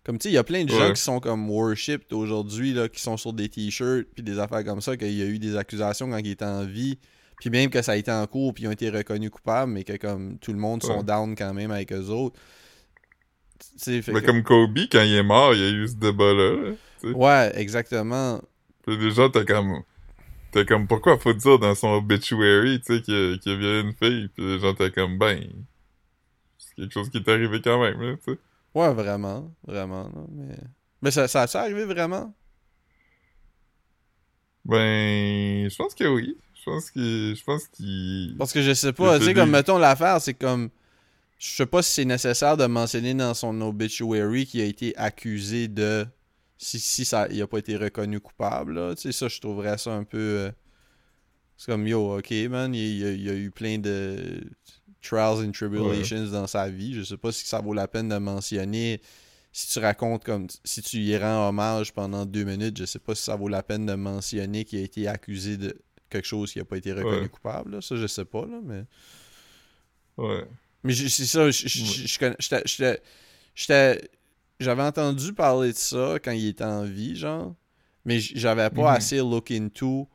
[0.04, 2.90] Comme tu sais, il y a plein de gens qui sont comme worshipped aujourd'hui, là,
[2.90, 5.56] qui sont sur des t-shirts, puis des affaires comme ça, qu'il y a eu des
[5.56, 6.98] accusations quand il était en vie,
[7.40, 9.84] puis même que ça a été en cours, puis ils ont été reconnus coupables, mais
[9.84, 12.40] que comme tout le monde sont down quand même avec eux autres.
[13.86, 16.74] mais comme Kobe, quand il est mort, il y a eu ce débat-là.
[17.04, 18.42] ouais, exactement.
[18.86, 19.84] Puis gens, t'es comme.
[20.52, 23.94] T'es comme, pourquoi faut dire dans son obituary, tu sais, qu'il a, qu a une
[23.94, 25.42] fille, puis les gens, t'es comme, ben.
[26.58, 28.40] C'est quelque chose qui est arrivé quand même, là, tu sais.
[28.74, 29.54] Ouais, vraiment.
[29.66, 30.10] Vraiment.
[30.32, 30.58] mais
[31.02, 32.34] mais ça, ça a arrivé vraiment?
[34.66, 36.38] Ben, je pense que oui.
[36.54, 38.36] Je pense que je pense qu'il.
[38.38, 40.70] Parce que je sais pas, tu sais, comme mettons l'affaire, c'est comme.
[41.40, 45.68] Je sais pas si c'est nécessaire de mentionner dans son obituary qu'il a été accusé
[45.68, 46.06] de.
[46.64, 48.94] Si, si ça, il a pas été reconnu coupable, là.
[48.96, 50.18] Tu sais, ça, je trouverais ça un peu.
[50.20, 50.52] Euh,
[51.58, 54.44] c'est comme, yo, ok, man, il, il, a eu plein de
[55.02, 56.94] trials and tribulations dans sa vie.
[56.94, 59.02] Je sais pas si ça vaut la peine de mentionner
[59.52, 63.16] si tu racontes comme si tu y rends hommage pendant deux minutes, je sais pas
[63.16, 65.76] si ça vaut la peine de mentionner qu'il a été accusé de
[66.10, 67.28] quelque chose qui a pas été reconnu Ouais.
[67.30, 67.72] coupable.
[67.72, 67.82] là.
[67.82, 68.84] Ça, je sais pas, là, mais.
[70.18, 70.46] Ouais.
[70.84, 72.08] Mais c'est ça, je- je- je-
[73.56, 73.68] je
[74.62, 77.56] J'avais entendu parler de ça quand il était en vie, genre.
[78.06, 78.96] Mais j'avais pas Mhm.
[78.98, 80.08] assez look into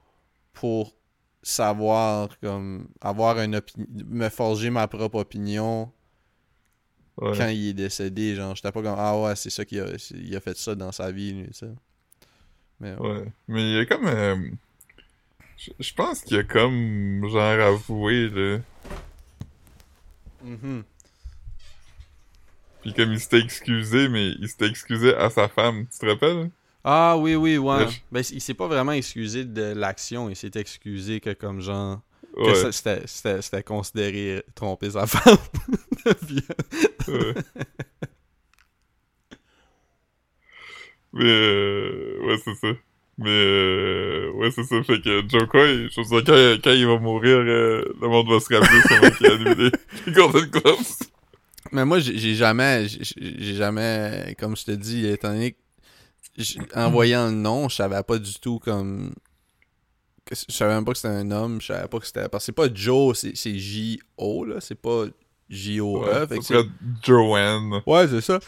[0.53, 0.95] pour
[1.43, 5.91] savoir, comme, avoir une opinion, me forger ma propre opinion
[7.19, 7.37] Ouais.
[7.37, 8.35] quand il est décédé.
[8.35, 10.75] Genre, j'étais pas comme, ah ouais, c'est ça qu'il a, c'est- il a fait ça
[10.75, 11.71] dans sa vie, lui, tu sais.
[12.81, 13.09] Mais ouais.
[13.11, 13.33] Ouais.
[13.49, 14.07] Mais il y a comme.
[14.07, 14.37] euh,
[15.81, 18.59] je- pense qu'il a comme, genre, avoué, là.
[20.45, 20.85] Mhm.
[22.87, 25.87] Puis comme il s'était excusé, mais il s'était excusé à sa femme.
[25.93, 26.51] Tu te rappelles?
[26.85, 27.89] Ah oui, oui, ouais.
[27.89, 32.01] Je- Ben, il s'est pas vraiment excusé de l'action, il s'est excusé que comme genre.
[32.37, 32.71] que Ouais.
[32.73, 35.37] ça- c'était- considéré tromper sa femme.
[37.09, 37.35] Ouais.
[41.13, 42.69] Mais euh, ouais, c'est ça.
[43.19, 44.83] Mais euh, ouais, c'est ça.
[44.83, 48.29] Fait que Joe Coy, je veux dire, quand, quand il va mourir, euh, le monde
[48.29, 49.71] va se rappeler c'est moi qui a annulé
[50.07, 50.77] les Golden Globes.
[51.73, 57.27] Mais moi, j'ai jamais, j'ai jamais, comme je te dis, étant donné que, en voyant
[57.27, 59.15] le nom, je savais pas du tout comme,
[60.31, 62.47] je savais même pas que c'était un homme, je savais pas que c'était, parce que
[62.47, 65.05] c'est pas Joe, c'est J-O, là, c'est pas
[65.49, 66.67] J-O-E, Ouais, c'est-
[67.05, 67.81] Joanne.
[67.87, 68.39] Ouais, c'est ça.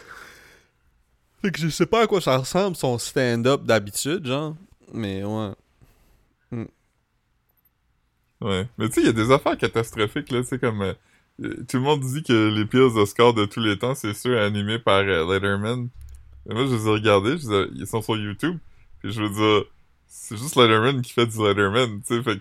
[1.41, 4.55] Fait que je sais pas à quoi ça ressemble son stand-up d'habitude, genre,
[4.93, 5.51] mais ouais.
[8.41, 8.67] Ouais.
[8.77, 10.41] Mais tu sais, il y a des affaires catastrophiques, là.
[10.41, 10.81] Tu sais, comme...
[10.81, 10.93] euh,
[11.67, 14.79] tout le monde dit que les pires Oscars de tous les temps, c'est ceux animés
[14.79, 15.89] par euh, Letterman.
[16.45, 18.57] Mais moi, je les ai regardés, je ils sont sur YouTube.
[18.99, 19.69] Puis je veux dire,
[20.07, 22.23] c'est juste Letterman qui fait du Letterman, tu sais.
[22.23, 22.39] Fait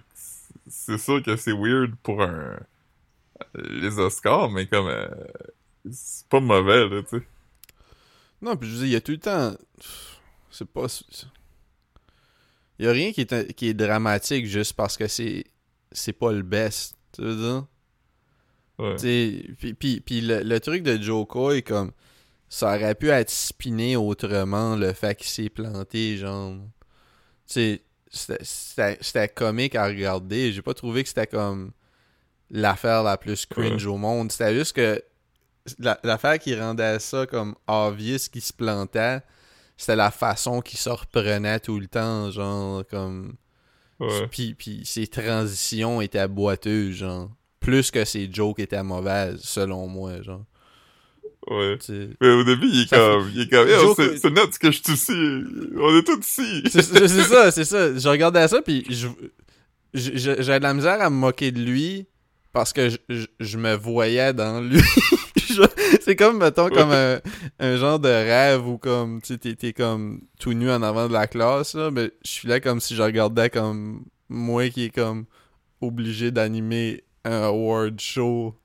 [0.66, 2.58] c'est- sûr que c'est weird pour un...
[3.54, 4.88] les Oscars, mais comme...
[4.88, 5.08] euh,
[5.90, 7.26] c'est pas mauvais, là, tu sais.
[8.42, 9.56] Non, puis je veux dire, il y a tout le temps.
[10.50, 10.86] C'est pas.
[12.78, 15.44] Il y a rien qui est, qui est dramatique juste parce que c'est.
[15.90, 16.96] C'est pas le best.
[17.12, 17.66] Tu veux dire?
[18.78, 18.94] Ouais.
[18.96, 21.92] Puis, puis, puis le, le truc de Joe Coy, comme.
[22.50, 26.54] Ça aurait pu être spiné autrement, le fait qu'il s'est planté, genre.
[27.46, 28.38] Tu sais,
[29.00, 30.52] c'était- comique à regarder.
[30.52, 31.72] J'ai pas trouvé que c'était comme
[32.50, 34.32] l'affaire la plus cringe au monde.
[34.32, 35.02] C'était juste que
[35.78, 39.20] la- l'affaire qui rendait ça comme obvious qui se plantait,
[39.76, 43.36] c'était la façon qu'il se reprenait tout le temps, genre comme
[44.00, 44.26] Ouais.
[44.30, 50.22] puis, puis ses transitions étaient boiteuses, genre plus que ses jokes étaient mauvaises selon moi,
[50.22, 50.44] genre.
[51.48, 51.78] Ouais.
[52.20, 53.30] Mais au début, il est comme...
[53.34, 53.68] Il est comme...
[53.96, 55.44] C'est c'est net que je suis ici.
[55.78, 56.62] On est tous ici.
[56.70, 57.96] C'est ça, c'est ça.
[57.96, 59.08] Je regardais ça, puis je-
[59.94, 62.06] j'avais de la misère à me moquer de lui
[62.52, 64.80] parce que je, je- je me voyais dans lui.
[66.02, 67.20] C'est comme, mettons, comme un,
[67.58, 71.08] un genre de rêve où comme, tu sais, t'es- t'es comme tout nu en avant
[71.08, 74.84] de la classe, là, mais je suis là comme si je regardais comme moi qui
[74.84, 75.24] est comme
[75.80, 78.56] obligé d'animer un award show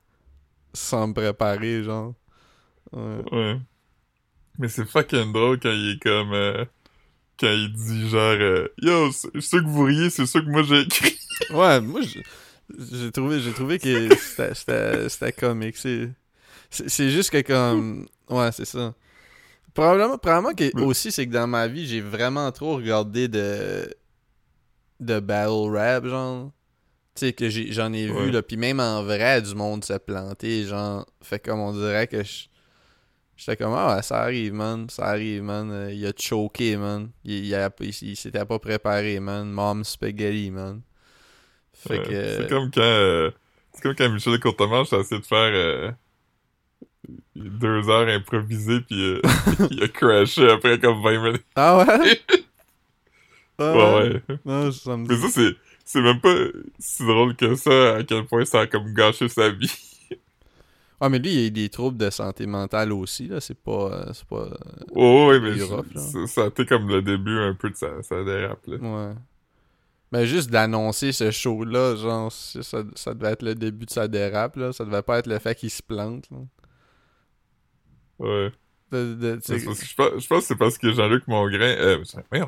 [0.74, 2.14] sans me préparer, genre.
[2.94, 3.24] Ouais.
[3.32, 3.60] Ouais.
[4.60, 6.34] Mais c'est fucking drôle quand il est comme...
[6.34, 6.66] euh,
[7.40, 8.22] quand il dit genre...
[8.40, 11.18] euh, Yo, c'est- que vous riez, c'est ceux que moi j'ai écrit.
[11.52, 14.10] Ouais, moi, j'ai trouvé, j'ai trouvé que
[15.08, 15.78] c'était- comique.
[15.78, 18.08] C'est juste que comme...
[18.30, 18.94] Ouais, c'est ça.
[19.74, 23.90] Probablement, probablement que aussi, c'est que dans ma vie, j'ai vraiment trop regardé de...
[25.00, 26.52] de battle rap, genre.
[27.16, 28.26] Tu sais, que j'en ai, Ouais.
[28.26, 28.42] vu, là.
[28.42, 31.06] Puis même en vrai, du monde se planter, genre.
[31.22, 32.46] Fait comme on dirait que je...
[33.36, 34.88] J'étais comme, ah ouais, ça arrive, man.
[34.90, 35.70] Ça arrive, man.
[35.72, 37.10] Euh, il a choqué, man.
[37.24, 39.50] Il, il, a- il- il s'était pas préparé, man.
[39.52, 40.82] Mom spaghetti, man.
[41.74, 42.04] Fait Ouais.
[42.08, 42.38] que.
[42.42, 42.82] C'est comme quand...
[42.82, 43.32] euh,
[43.74, 45.52] C'est comme quand Michel Courtemanche a essayé de faire...
[45.54, 45.92] euh,
[47.36, 49.22] deux heures improvisées, puis euh,
[49.72, 51.46] il a crashé après comme 20 minutes.
[51.56, 52.22] Ah ouais?
[53.60, 54.38] Ah Ouais, ouais?
[54.46, 55.56] Non, ça me Mais ça, c'est...
[55.86, 56.36] C'est même pas
[56.80, 59.72] si drôle que ça, à quel point ça a comme gâché sa vie.
[61.02, 63.42] Ah, mais lui, il a eu des troubles de santé mentale aussi, là.
[63.42, 63.92] C'est pas.
[63.92, 64.48] euh, C'est pas.
[64.96, 68.02] Oh, ouais, mais rough, ça, ça a été comme le début un peu de sa,
[68.04, 68.78] sa dérape, là.
[68.78, 69.14] Ouais.
[70.14, 74.56] Mais juste d'annoncer ce show-là, genre, ça, ça devait être le début de sa dérape,
[74.56, 74.72] là.
[74.72, 76.38] Ça devait pas être le fait qu'il se plante, là.
[78.20, 78.52] Ouais.
[78.94, 79.66] De- de- je
[79.96, 82.04] pense, je pense que c'est parce que Jean-Luc Mongrain, euh,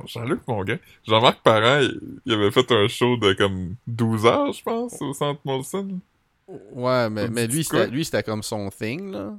[0.05, 0.77] Jean-Luc Mongrain,
[1.07, 5.11] Jean-Marc Parent, il, il avait fait un show de comme 12 heures, je pense, au
[5.13, 5.99] Centre Molson.
[6.47, 9.33] Ouais, mais, mais lui, c'était lui, c'était comme son thing, là.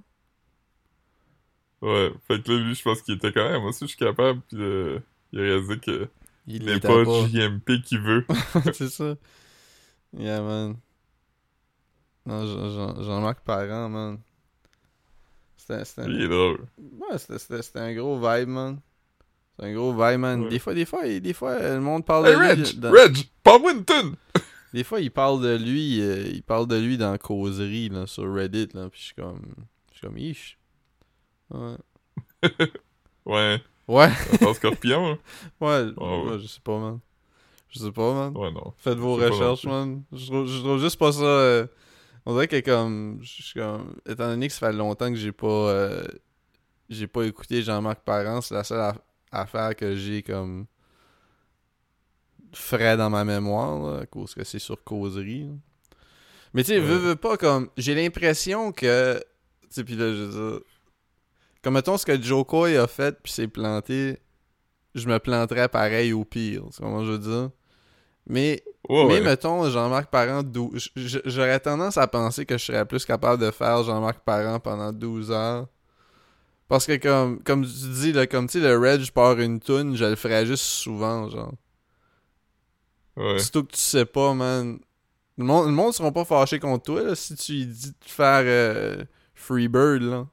[1.82, 2.12] Ouais.
[2.26, 4.40] Fait que là, lui, je pense qu'il était quand même, moi aussi, je suis capable,
[4.48, 4.98] pis euh,
[5.32, 6.08] il a réalisé que
[6.48, 7.26] Il n'est pas, pas.
[7.28, 8.26] JMP qui veut.
[8.72, 9.14] c'est ça.
[10.16, 10.76] Yeah, man.
[12.24, 14.18] Non, Jean- Jean- Jean-Marc Parent, man.
[15.66, 16.24] C'était c'était Lui, il un...
[16.26, 16.66] est drôle.
[16.78, 18.80] Ouais, c'était- un gros vibe, man.
[19.58, 20.42] C'est un gros vibe, man.
[20.42, 20.48] Ouais.
[20.50, 22.48] Des fois, des fois, des fois, le monde parle Hey, de lui.
[22.48, 22.78] Reg!
[22.78, 23.16] dans- Reg!
[23.74, 24.14] Une tune!
[24.72, 28.32] Des fois, il parle de lui, euh, il parle de lui dans causerie, là, sur
[28.32, 28.88] Reddit, là.
[28.90, 29.40] Puis je suis comme.
[29.92, 30.58] Je suis comme, ish.
[31.50, 31.76] Ouais.
[33.24, 35.18] Ouais, Ouais, c'est un scorpion, hein?
[35.60, 36.32] ouais, Oh, ouais.
[36.32, 36.98] ouais, je sais pas, man.
[37.68, 38.36] Je sais pas, man.
[38.36, 38.72] Ouais, non.
[38.78, 40.02] Faites vos pas recherches, man.
[40.12, 41.22] Je trouve, je trouve juste pas ça.
[41.22, 41.66] euh,
[42.26, 43.18] On dirait que comme.
[43.22, 43.96] Je suis comme.
[44.06, 45.46] Étant donné que ça fait longtemps que j'ai pas.
[45.46, 46.04] euh,
[46.88, 48.98] J'ai pas écouté Jean-Marc Parent, c'est la seule aff-
[49.32, 50.66] affaire que j'ai comme.
[52.52, 55.44] frais dans ma mémoire, là, à cause que c'est sur causerie.
[55.44, 55.52] là.
[56.54, 56.84] Mais tu sais, Ouais.
[56.84, 57.68] veux, veux pas comme.
[57.76, 59.18] J'ai l'impression que.
[59.62, 60.60] Tu sais, pis là, je veux dire.
[61.62, 64.18] Comme mettons ce que Joe Coy a fait, puis s'est planté.
[64.94, 66.62] Je me planterais pareil au pire.
[66.66, 67.50] Tu sais comment je veux dire?
[68.26, 68.62] Mais
[69.02, 69.20] mais ouais.
[69.20, 73.42] mettons, Jean-Marc Parent, dou- j- j- j'aurais tendance à penser que je serais plus capable
[73.42, 75.68] de faire Jean-Marc Parent pendant 12 heures.
[76.68, 80.04] Parce que comme, comme tu dis, là, comme tu le Reg part une tune, je
[80.04, 81.52] le ferais juste souvent, genre.
[83.16, 83.38] Ouais.
[83.38, 84.78] Surtout que tu sais pas, man.
[85.38, 88.42] Le monde, le monde sera pas fâché contre toi, là, si tu dis de faire
[88.44, 89.04] euh,
[89.34, 90.26] Freebird, là.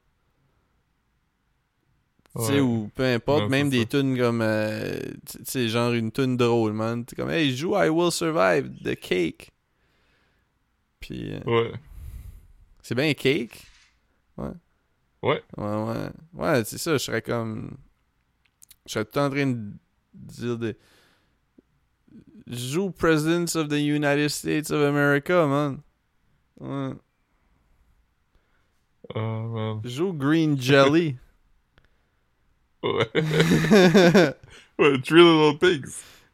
[2.36, 6.36] Tu sais, ou peu importe, même des tunes comme, euh, tu sais, genre une tune
[6.36, 7.05] drôle, man.
[7.05, 9.51] T'es comme, hey, joue I Will Survive, The Cake.
[10.99, 11.71] Puis, euh, Ouais.
[12.81, 13.63] c'est bien Cake.
[14.38, 14.49] Ouais.
[15.21, 15.43] Ouais.
[15.57, 16.09] Ouais, ouais.
[16.34, 17.77] Ouais, c'est ça, je serais comme.
[18.88, 19.71] Je serais tout en train de
[20.13, 20.75] dire des.
[22.47, 25.81] Joue Presidents of the United States of America, man.
[26.59, 26.95] Ouais.
[29.15, 29.81] Ah, man.
[29.84, 31.15] Joue Green Jelly.
[32.84, 33.09] Ouais.
[34.79, 35.91] Ouais, Three Little Pigs.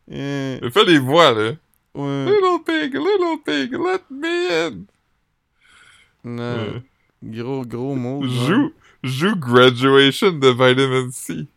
[0.10, 1.52] Fais les voix, là.
[1.94, 2.26] Ouais.
[2.26, 4.86] Little pig, little pig, let me in.
[6.24, 6.56] Non.
[6.74, 6.82] Ouais.
[7.22, 8.24] Gros, gros mot.
[8.26, 8.72] Joue,
[9.04, 11.48] joue Graduation de Vitamin C.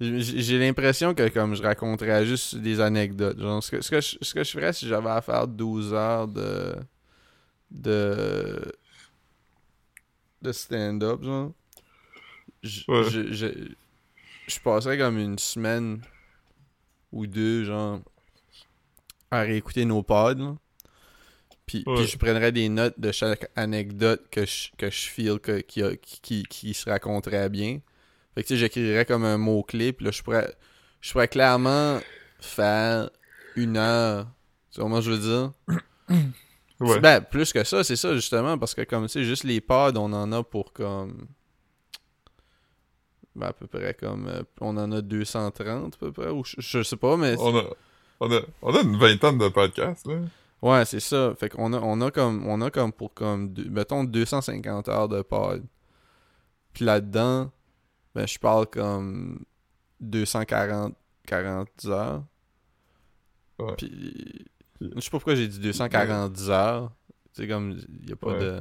[0.00, 3.38] J'ai j'ai l'impression que comme je raconterais juste des anecdotes.
[3.38, 5.92] Genre, ce que, ce que, je, ce que je ferais si j'avais à faire 12
[5.92, 6.74] heures de.
[7.70, 8.72] de.
[10.40, 11.52] de stand-up, genre.
[12.62, 13.04] Je, Ouais.
[13.10, 13.72] je,
[14.46, 16.02] je, passerais comme une semaine
[17.12, 18.00] ou deux, genre,
[19.30, 20.56] à réécouter nos pods, là.
[21.66, 25.60] Puis, puis je prendrais des notes de chaque anecdote que je, que je feel que,
[25.60, 27.80] qui, a- qui, qui, qui se raconterait bien.
[28.34, 30.54] Fait que tu sais, j'écrirais comme un mot-clé, puis là, je pourrais,
[31.00, 32.00] je pourrais clairement
[32.40, 33.10] faire
[33.56, 34.26] une heure.
[34.70, 35.52] Tu vois comment je veux dire?
[36.80, 37.00] Ouais.
[37.00, 39.96] Ben, plus que ça, c'est ça, justement, parce que comme, tu sais, juste les pods,
[39.96, 41.28] on en a pour comme...
[43.34, 44.26] Ben, à peu près comme...
[44.28, 47.34] euh, on en a 230, à peu près, ou je, je sais pas, mais...
[47.38, 47.64] On a,
[48.20, 50.16] on a, on a une vingtaine de podcasts, là.
[50.60, 51.34] Ouais, c'est ça.
[51.34, 55.08] Fait qu'on a, on a comme, on a comme pour comme, deux- mettons 250 heures
[55.08, 55.64] de pod.
[56.72, 57.50] Puis là-dedans,
[58.14, 59.40] ben je parle comme
[60.00, 60.94] 240
[61.26, 62.22] 40 heures.
[63.58, 63.74] Ouais.
[63.76, 64.44] Puis
[64.80, 66.92] je sais pas pourquoi j'ai dit 240 heures.
[67.32, 68.38] C'est comme il y a pas Ouais.
[68.40, 68.60] de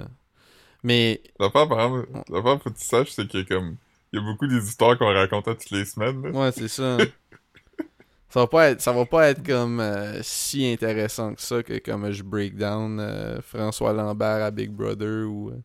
[0.84, 3.76] Mais L'affaire, par exemple, l'affaire, faut que tu saches, c'est que, comme,
[4.14, 6.30] il y a beaucoup des histoires qu'on racontait toutes les semaines, là.
[6.32, 6.98] ouais, c'est ça.
[8.30, 11.78] ça va pas être ça va pas être comme euh, si intéressant que ça que
[11.80, 15.58] comme je break down euh, François Lambert à Big Brother ou euh,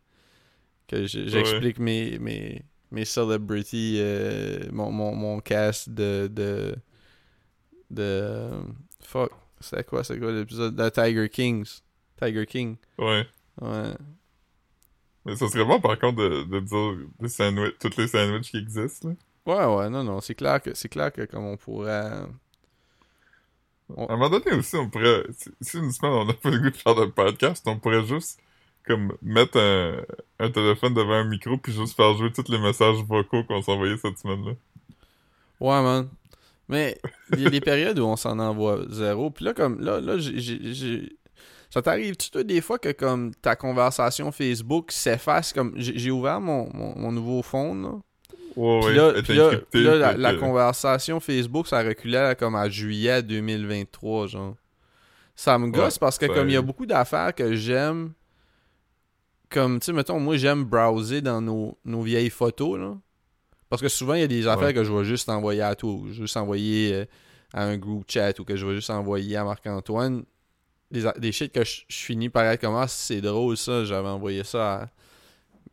[0.88, 6.74] que je- j'explique mes mes mes celebrities euh, mon, mon, mon cast de de
[7.90, 8.50] de
[9.00, 9.30] fuck
[9.60, 10.74] c'était quoi c'est quoi l'épisode?
[10.74, 11.80] De Tiger Kings
[12.20, 13.26] Tiger King Ouais.
[13.60, 13.92] ouais
[15.26, 19.10] Mais ça serait bon, par contre, de, de dire des tous les sandwichs qui existent,
[19.10, 19.14] là.
[19.46, 22.12] ouais ouais non non c'est clair que c'est clair que comme on pourrait
[23.96, 25.24] À un moment donné aussi, on pourrait,
[25.60, 28.40] si, une semaine on n'a pas le goût de faire de podcast, on pourrait juste,
[28.86, 30.02] comme, mettre un,
[30.40, 33.96] un téléphone devant un micro puis juste faire jouer tous les messages vocaux qu'on s'envoyait
[33.98, 34.52] cette semaine-là.
[35.60, 36.08] Ouais, man.
[36.68, 37.00] Mais
[37.32, 39.30] il y a des périodes où on s'en envoie zéro.
[39.30, 41.16] Puis là, comme là, là, j'ai-
[41.76, 45.74] Ça t'arrive-tu, des fois, que comme ta conversation Facebook s'efface comme.
[45.76, 47.90] J'ai ouvert mon, mon, mon nouveau phone, là?
[48.56, 52.22] Ouais, Puis ouais, là, être puis là- encrypté, puis là, la, conversation Facebook, ça reculait
[52.22, 54.54] là, comme à juillet 2023, genre.
[55.34, 56.66] Ça me gosse Ouais, parce que comme il y a arrive.
[56.66, 58.12] beaucoup d'affaires que j'aime,
[59.50, 62.94] comme, tu sais, mettons, moi, j'aime browser dans nos, nos vieilles photos, là.
[63.68, 64.74] Parce que souvent, il y a des affaires Ouais.
[64.74, 67.04] que je vais juste envoyer à toi, ou juste envoyer euh,
[67.52, 70.24] à un groupe chat, ou que je vais juste envoyer à Marc-Antoine.
[70.90, 74.08] Des, des shit que je, je finis par être comme, ah, c'est drôle ça, j'avais
[74.08, 74.88] envoyé ça à...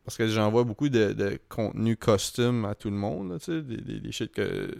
[0.04, 3.62] Parce que j'envoie beaucoup de, de contenu custom à tout le monde, là, tu sais,
[3.62, 4.74] des, des, des shit que...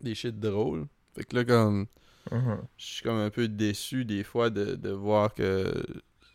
[0.00, 0.86] Des shit drôles.
[1.14, 1.86] Fait que là, comme...
[2.30, 2.62] Mhm.
[2.76, 5.84] Je suis comme un peu déçu des fois de, de voir que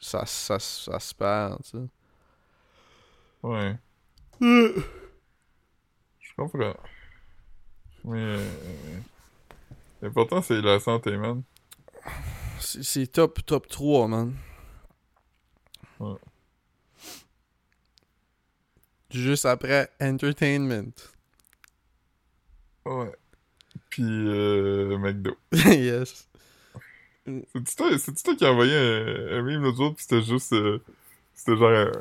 [0.01, 1.87] ça, ça, ça se perd, tu sais.
[3.41, 3.77] Ouais.
[4.41, 6.75] Je comprends.
[8.03, 8.17] Mais.
[8.17, 8.49] euh,
[10.01, 11.41] L'important, c'est la santé, man.
[12.65, 14.33] C'est top, top 3, man.
[15.99, 16.15] Ouais.
[19.11, 20.91] Juste après, entertainment.
[22.85, 23.11] Ouais.
[23.89, 25.35] Puis, euh, McDo.
[25.53, 26.27] yes.
[27.25, 27.89] C'est-tu toi,
[28.23, 30.53] toi qui a envoyé un, un meme l'autre jour, pis c'était juste.
[30.53, 30.79] euh,
[31.33, 31.91] c'était genre un,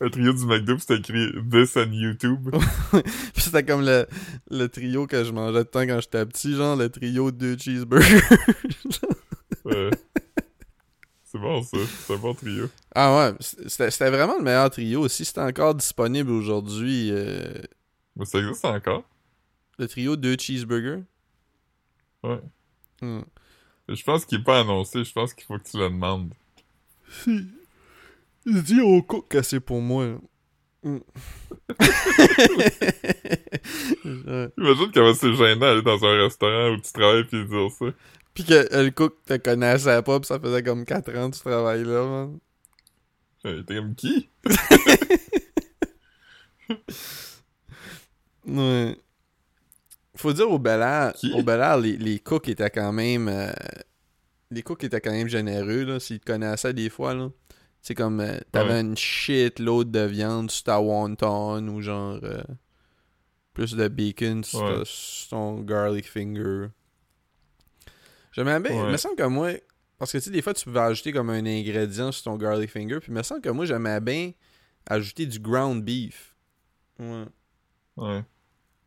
[0.00, 2.50] un trio du McDo, pis c'était écrit This on YouTube.
[2.92, 4.06] Puis c'était comme le,
[4.50, 8.20] le trio que je mangeais de temps quand j'étais petit, genre le trio de cheeseburgers.
[9.64, 9.88] Ouais.
[11.60, 11.76] Bon, ça.
[12.06, 12.68] C'est un bon trio.
[12.94, 13.34] ah ouais,
[13.68, 15.08] c'était vraiment le meilleur trio.
[15.08, 17.52] Si c'était encore disponible aujourd'hui, euh,
[18.16, 19.04] Mais ça existe encore?
[19.78, 21.02] le trio de cheeseburgers.
[22.22, 22.40] Ouais.
[23.02, 23.22] Hmm.
[23.88, 26.32] Je pense qu'il est pas annoncé, je pense qu'il faut que tu le demandes.
[27.10, 27.46] Si.
[28.46, 30.06] Il dit au cook que c'est pour moi.
[30.06, 30.16] là.
[30.84, 31.00] Ouais.
[34.58, 37.86] Imagine comment c'est gênant d'aller dans un restaurant où tu travailles pis dire ça.
[38.34, 41.36] Pis que euh, le cook te connaissait pas, pis ça faisait comme 4 ans que
[41.36, 42.38] tu travailles là, man.
[43.46, 44.28] Euh, T'es comme qui?
[48.46, 48.96] Ouais.
[50.16, 53.28] Faut dire au Bel Air, au Bel Air, les, les cooks étaient quand même.
[53.28, 53.50] euh,
[54.50, 57.30] les cooks étaient quand même généreux, là, s'ils te connaissaient des fois, là.
[57.82, 58.20] C'est comme.
[58.20, 58.80] euh, T'avais Ouais.
[58.80, 62.18] une shit load de viande sur ta wonton ou genre.
[62.22, 62.42] euh,
[63.54, 64.82] plus de bacon sur, ta- Ouais.
[64.84, 66.66] sur ton garlic finger.
[68.34, 68.72] J'aimais bien.
[68.72, 68.92] Il Ouais.
[68.92, 69.50] me semble que moi.
[69.98, 72.70] Parce que tu sais, des fois, tu pouvais ajouter comme un ingrédient sur ton garlic
[72.70, 72.98] finger.
[73.00, 74.32] Puis il me semble que moi, j'aimais bien
[74.86, 76.34] ajouter du ground beef.
[76.98, 77.24] Ouais.
[77.96, 78.24] Ouais.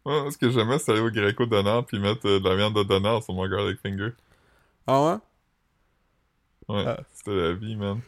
[0.06, 2.76] Ouais, ce que j'aimais, c'est aller au Greco Donner puis mettre euh, de la viande
[2.76, 4.12] de Donner sur mon garlic finger.
[4.86, 5.04] Ah
[6.70, 6.76] ouais?
[6.76, 7.00] Ouais, Ah.
[7.14, 8.00] c'était la vie, man.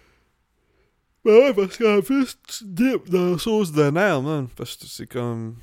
[1.25, 4.47] Ben ouais, parce qu'en plus, tu dips dans la sauce de nerf, man.
[4.55, 5.55] Parce que c'est comme.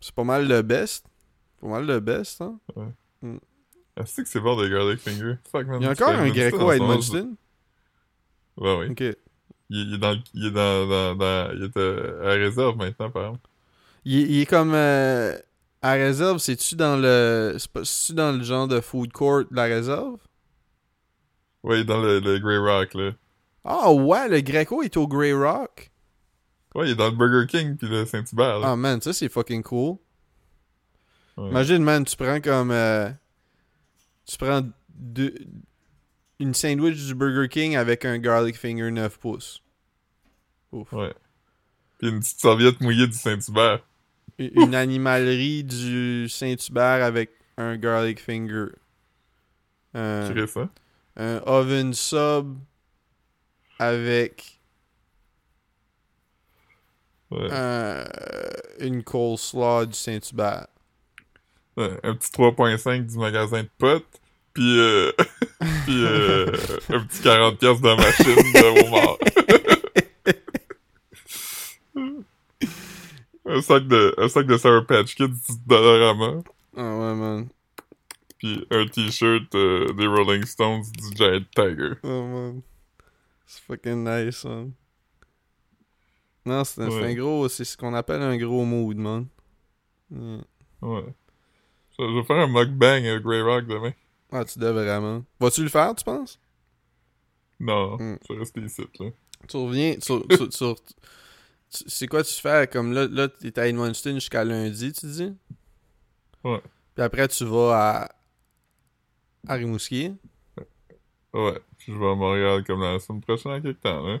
[0.00, 1.06] C'est pas mal le best.
[1.60, 2.58] Pas mal le best, hein.
[2.76, 3.26] Ah,
[4.04, 5.34] c'est que c'est bon des garlic finger.
[5.50, 5.80] Fuck, man.
[5.80, 7.36] Il y a encore un Greco à Edmundston.
[8.58, 8.86] Ouais, oui.
[8.90, 9.00] Ok.
[9.00, 9.16] Il,
[9.88, 13.22] il est dans, il est dans, dans, dans- il est euh, à réserve maintenant, par
[13.26, 13.48] exemple.
[14.04, 14.72] Il, est- il est comme.
[14.74, 15.36] euh,
[15.82, 17.56] à réserve, c'est-tu dans le.
[17.84, 20.16] C'est-tu dans le genre de food court de la réserve?
[21.68, 23.10] Est dans le, le Grey Rock, là.
[23.64, 25.90] Ah ouais, le Greco est au Grey Rock.
[26.76, 28.68] Ouais, il est dans le Burger King puis le Saint-Hubert, là.
[28.70, 29.96] Ah man, ça c'est fucking cool.
[31.36, 31.48] Ouais.
[31.50, 32.70] Imagine, man, tu prends comme.
[32.70, 33.10] euh,
[34.26, 35.34] tu prends deux,
[36.38, 39.62] une sandwich du Burger King avec un garlic finger 9 pouces.
[40.72, 40.92] Ouf.
[40.92, 41.14] Ouais.
[41.98, 43.80] Puis une petite serviette mouillée du Saint-Hubert.
[44.38, 48.66] Une animalerie du Saint-Hubert avec un garlic finger.
[49.94, 50.28] Hein?
[51.16, 52.58] un oven sub
[53.78, 54.60] avec
[57.30, 57.48] Ouais.
[57.50, 58.04] un-
[58.80, 60.66] une coleslaw du Saint-Hubert.
[61.76, 64.20] Un petit 3.5 du magasin de potes.
[64.54, 65.12] Puis, euh,
[65.84, 66.50] puis euh,
[66.88, 69.18] un petit 40 pièces de machine de homard.
[73.44, 76.42] un sac de, un sac de Sour Patch Kids du Dollarama.
[76.74, 77.48] Ah ouais, man.
[78.38, 81.92] Puis un t-shirt euh, des Rolling Stones du Giant Tiger.
[82.02, 82.62] Oh man.
[83.46, 84.72] C'est fucking nice, man.
[86.46, 87.48] Non, c'est un, gros.
[87.48, 89.26] C'est ce qu'on appelle un gros mood, man.
[90.10, 90.38] Mm.
[90.80, 91.14] Ouais.
[91.98, 93.92] Je, vais faire un mukbang à Grey Rock demain.
[94.32, 95.24] Ah, tu devrais, man.
[95.40, 96.38] Vas-tu le faire, tu penses?
[97.58, 98.18] Non, Mm.
[98.28, 99.06] je vais rester ici, là.
[99.48, 99.94] Tu reviens.
[99.94, 100.74] Tu, tu- tu-
[101.70, 102.68] tu- c'est quoi tu fais?
[102.70, 105.32] Comme là, là t'es à Edmundston jusqu'à lundi, tu dis?
[106.44, 106.60] Ouais.
[106.94, 109.52] Puis après, tu vas à.
[109.52, 110.14] à Rimouski.
[111.32, 111.60] Ouais.
[111.78, 114.18] Puis je vais à Montréal comme la semaine prochaine en quelque temps, là.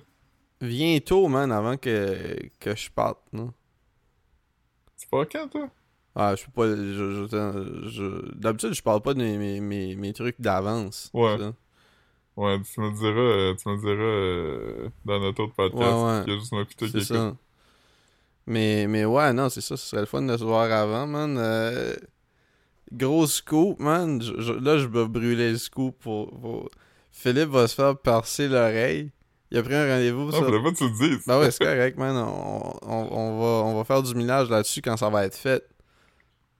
[0.60, 3.52] Viens tôt, man, avant que, que je parte, non?
[4.98, 5.68] Tu pars quand, toi?
[6.18, 6.66] Ah, je peux pas.
[6.66, 11.10] Je, je- je- D'habitude, je parle pas de mes, mes, mes, trucs d'avance.
[11.12, 11.36] Ouais.
[11.38, 11.52] ça.
[12.36, 15.82] Ouais, tu me diras, euh, tu me diras euh, dans notre autre podcast.
[15.82, 15.88] Ouais,
[16.18, 16.22] ouais.
[16.24, 16.52] qu'il y a juste.
[18.46, 19.76] Mais, mais ouais, non, c'est ça.
[19.76, 21.36] Ce serait le fun de se voir avant, man.
[21.38, 21.94] Euh,
[22.92, 24.18] gros scoop, man.
[24.20, 26.70] Là, je vais brûler le scoop pour, pour-
[27.10, 29.10] Philippe va se faire percer l'oreille.
[29.50, 30.24] Il a pris un rendez-vous.
[30.26, 31.26] Non, ça- pas que tu le dises.
[31.26, 32.16] Ben ouais, c'est correct, man.
[32.16, 35.64] On, on, on va, on va faire du millage là-dessus quand ça va être fait.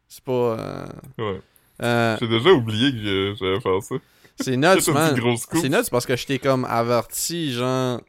[0.08, 0.32] C'est pas.
[0.32, 0.86] euh,
[1.18, 1.40] Ouais.
[1.82, 3.94] euh, J'ai déjà oublié que j'allais faire ça.
[4.40, 5.16] c'est nuts, man.
[5.52, 8.00] C'est nuts parce que je t'ai comme averti, genre.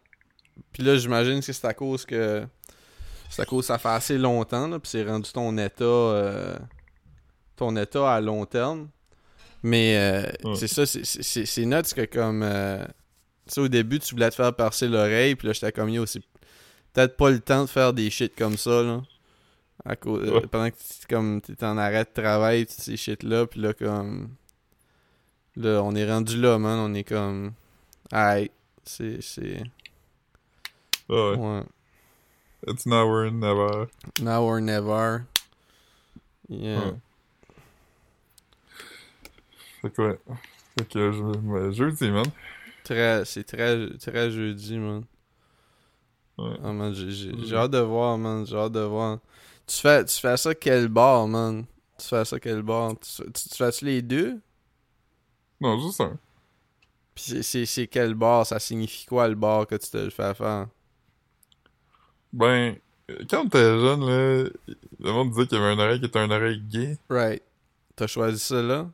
[0.73, 2.45] Puis là, j'imagine que c'est à cause que.
[3.29, 4.79] C'est à cause que ça fait assez longtemps, là.
[4.79, 5.83] Puis c'est rendu ton état.
[5.83, 6.55] euh,
[7.55, 8.87] ton état à long terme.
[9.63, 10.55] Mais euh, Ouais.
[10.55, 12.41] c'est ça, c'est- nuts que comme.
[13.47, 15.35] tu sais, au début, tu voulais te faire percer l'oreille.
[15.35, 16.21] Puis là, j'étais comme yo, c'est
[16.93, 19.01] peut-être pas le temps de faire des shit comme ça, là.
[19.85, 20.47] À cause, euh, Ouais.
[20.47, 24.29] pendant que tu comme, t'es en arrêt de travail, tu ces shit-là, puis là, comme.
[25.55, 26.77] Là, on est rendu là, man.
[26.79, 27.53] On est comme.
[28.11, 28.51] Aïe.
[28.83, 29.21] C'est.
[29.21, 29.63] c'est...
[31.09, 31.35] Ouais.
[31.35, 31.63] Ouais.
[32.67, 33.87] It's now or never.
[34.21, 35.21] Now or never.
[36.49, 36.79] Yeah.
[36.79, 36.93] Ouais.
[39.81, 40.19] Fait que ouais.
[40.77, 42.25] Fait que je, jeudi, man.
[42.83, 45.03] Très, c'est très, très jeudi, man.
[46.37, 46.55] Ouais.
[46.63, 47.43] Ah, man, j'ai, Mm.
[47.45, 48.45] j'ai hâte de voir, man.
[48.45, 49.19] J'ai hâte de voir.
[49.67, 51.65] Tu fais, tu fais ça quel bar, man?
[51.99, 52.93] Tu fais ça quel bar?
[52.99, 54.39] Tu, tu, tu fais-tu les deux?
[55.59, 56.17] Non, juste un.
[57.13, 58.45] Puis c'est, quel bar?
[58.45, 60.67] Ça signifie quoi, le bar que tu te le fais faire?
[62.31, 62.75] Ben,
[63.29, 64.49] quand t'étais jeune, là,
[64.99, 66.97] le monde disait qu'il y avait une oreille qui était une oreille gay.
[67.09, 67.43] Right.
[67.95, 68.89] T'as choisi ça, là?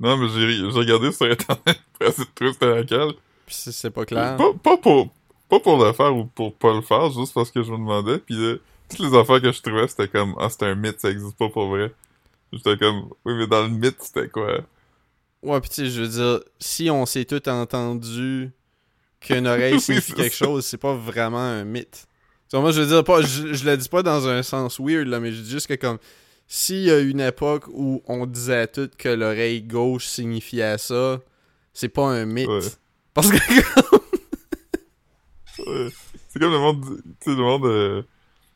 [0.00, 3.14] Non, mais j'ai j'ai regardé sur internet pour essayer de trouver c'était laquelle.
[3.46, 4.36] Puis c'est, c'est pas clair?
[4.36, 5.10] Pas, pas pour
[5.48, 8.18] pas pour le faire ou pour pas le faire, juste parce que je me demandais.
[8.18, 8.56] Puis là,
[8.88, 11.48] toutes les affaires que je trouvais, c'était comme Ah, c'était un mythe, ça existe pas
[11.48, 11.92] pour vrai.
[12.52, 14.60] J'étais comme Oui, mais dans le mythe, c'était quoi?
[15.42, 18.50] Ouais, pis tu sais, je veux dire, si on s'est tout entendu
[19.20, 20.44] qu'une oreille signifie c'est quelque ça.
[20.46, 22.06] chose, c'est pas vraiment un mythe.
[22.50, 24.80] Tu sais, moi, je veux dire, pas, je, je le dis pas dans un sens
[24.80, 25.98] weird, là, mais je dis juste que comme,
[26.46, 31.20] s'il y a une époque où on disait tout que l'oreille gauche signifiait ça,
[31.74, 32.48] c'est pas un mythe.
[32.48, 32.60] Ouais.
[33.14, 33.36] Parce que,
[35.66, 35.88] Ouais.
[36.28, 36.84] C'est comme le monde,
[37.20, 38.02] tu sais, le monde euh,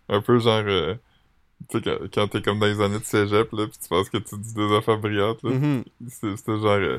[0.09, 0.95] un peu genre, euh,
[1.69, 4.09] tu sais, quand, quand t'es comme dans les années de cégep, là, pis tu penses
[4.11, 5.51] que tu dis des affaires brillantes, là.
[5.51, 5.85] Mhm.
[6.09, 6.99] C'est- C'était genre, euh,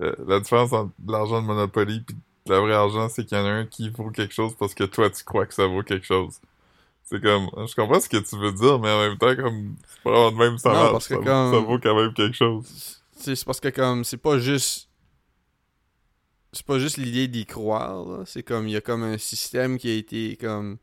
[0.00, 2.14] euh, la différence entre l'argent de Monopoly pis
[2.46, 4.84] le vrai argent, c'est qu'il y en a un qui vaut quelque chose parce que
[4.84, 6.40] toi, tu crois que ça vaut quelque chose.
[7.04, 10.02] C'est comme, je comprends ce que tu veux dire, mais en même temps, comme, c'est
[10.02, 12.34] pas vraiment de même ça Non, parce que ça, comme- ça vaut quand même quelque
[12.36, 13.00] chose.
[13.16, 14.88] c'est c'est parce que comme, c'est pas juste...
[16.52, 18.24] C'est pas juste l'idée d'y croire, là.
[18.26, 20.76] C'est comme, il y a comme un système qui a été comme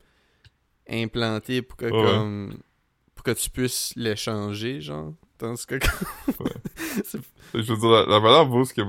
[0.90, 1.92] implanté pour que Ouais.
[1.92, 2.54] comme
[3.16, 5.14] pour que tu puisses l'échanger, genre.
[5.38, 5.76] Tandis que
[7.54, 8.82] Je veux dire, la, la valeur vaut ce que...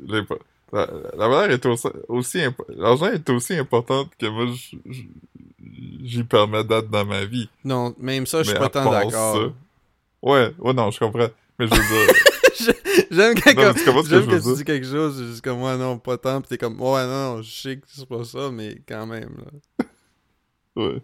[0.00, 0.22] les-
[0.72, 1.88] La, la valeur est aussi...
[2.08, 5.02] aussi L'argent est aussi importante que moi, je- je-
[6.04, 7.48] j'y permets d'être dans ma vie.
[7.64, 9.52] Non, même ça, je suis pas tant d'accord.
[10.22, 11.28] Ouais, ouais, non, je comprends.
[11.58, 12.14] Mais je veux dire...
[13.10, 15.98] J'aime quand, Non, tu que je tu dis quelque chose, c'est juste comme moi non,
[15.98, 19.06] pas tant, pis t'es comme ouais non, je sais que c'est pas ça, mais quand
[19.06, 19.84] même là.
[20.76, 21.02] Ouais.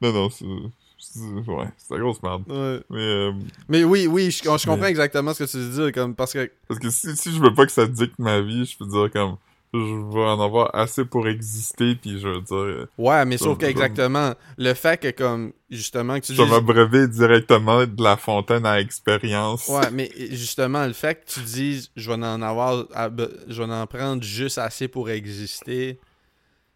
[0.00, 0.44] Non, non, c'est...
[0.46, 2.44] Ouais, c'est la grosse merde.
[2.48, 2.80] Ouais.
[2.90, 2.98] Mais...
[3.00, 3.32] euh,
[3.68, 6.32] Mais oui, oui, je, je comprends Mais- exactement ce que tu veux dire, comme parce
[6.32, 8.86] que Parce que si, si je veux pas que ça dicte ma vie, je peux
[8.86, 9.36] dire comme...
[9.76, 12.54] Je vais en avoir assez pour exister, puis je veux dire...
[12.56, 16.38] euh, ouais, mais Ça, sauf ça- qu'exactement le fait que comme justement que tu Je
[16.38, 19.66] vais dises m'abreuver directement de la fontaine à expérience.
[19.68, 23.10] Ouais, mais justement, le fait que tu dises je vais en avoir, à
[23.48, 25.98] je vais en prendre juste assez pour exister,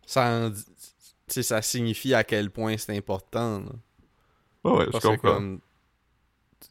[0.04, 0.50] ça, en
[1.34, 3.60] sais, ça signifie à quel point c'est important.
[3.60, 3.72] là.
[4.64, 5.34] Ouais, ouais, je Parce que comprends.
[5.34, 5.60] comme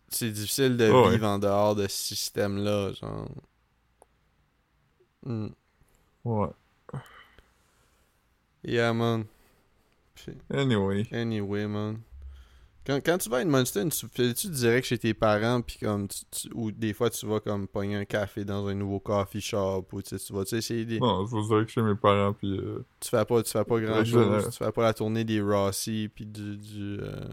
[0.10, 3.30] c'est difficile de vivre en dehors de ce système-là, genre.
[5.26, 5.47] Hmm.
[6.24, 6.47] Ouais.
[8.64, 9.26] Yeah, man.
[10.53, 11.08] Anyway.
[11.12, 12.01] Anyway, man.
[12.88, 16.19] Quand, quand tu vas à Edmundston, tu fais-tu direct chez tes parents, puis comme, tu,
[16.31, 19.85] tu- ou des fois tu vas comme pogner un café dans un nouveau coffee shop,
[19.91, 20.97] ou tu sais, tu vas tu sais, essayer des...
[20.97, 22.57] Non, je dirais que chez mes parents, puis...
[22.57, 25.25] euh, Tu fais pas, tu fais pas grand chose, je- tu fais pas la tournée
[25.25, 26.55] des Rossi, puis du...
[26.55, 27.27] du euh,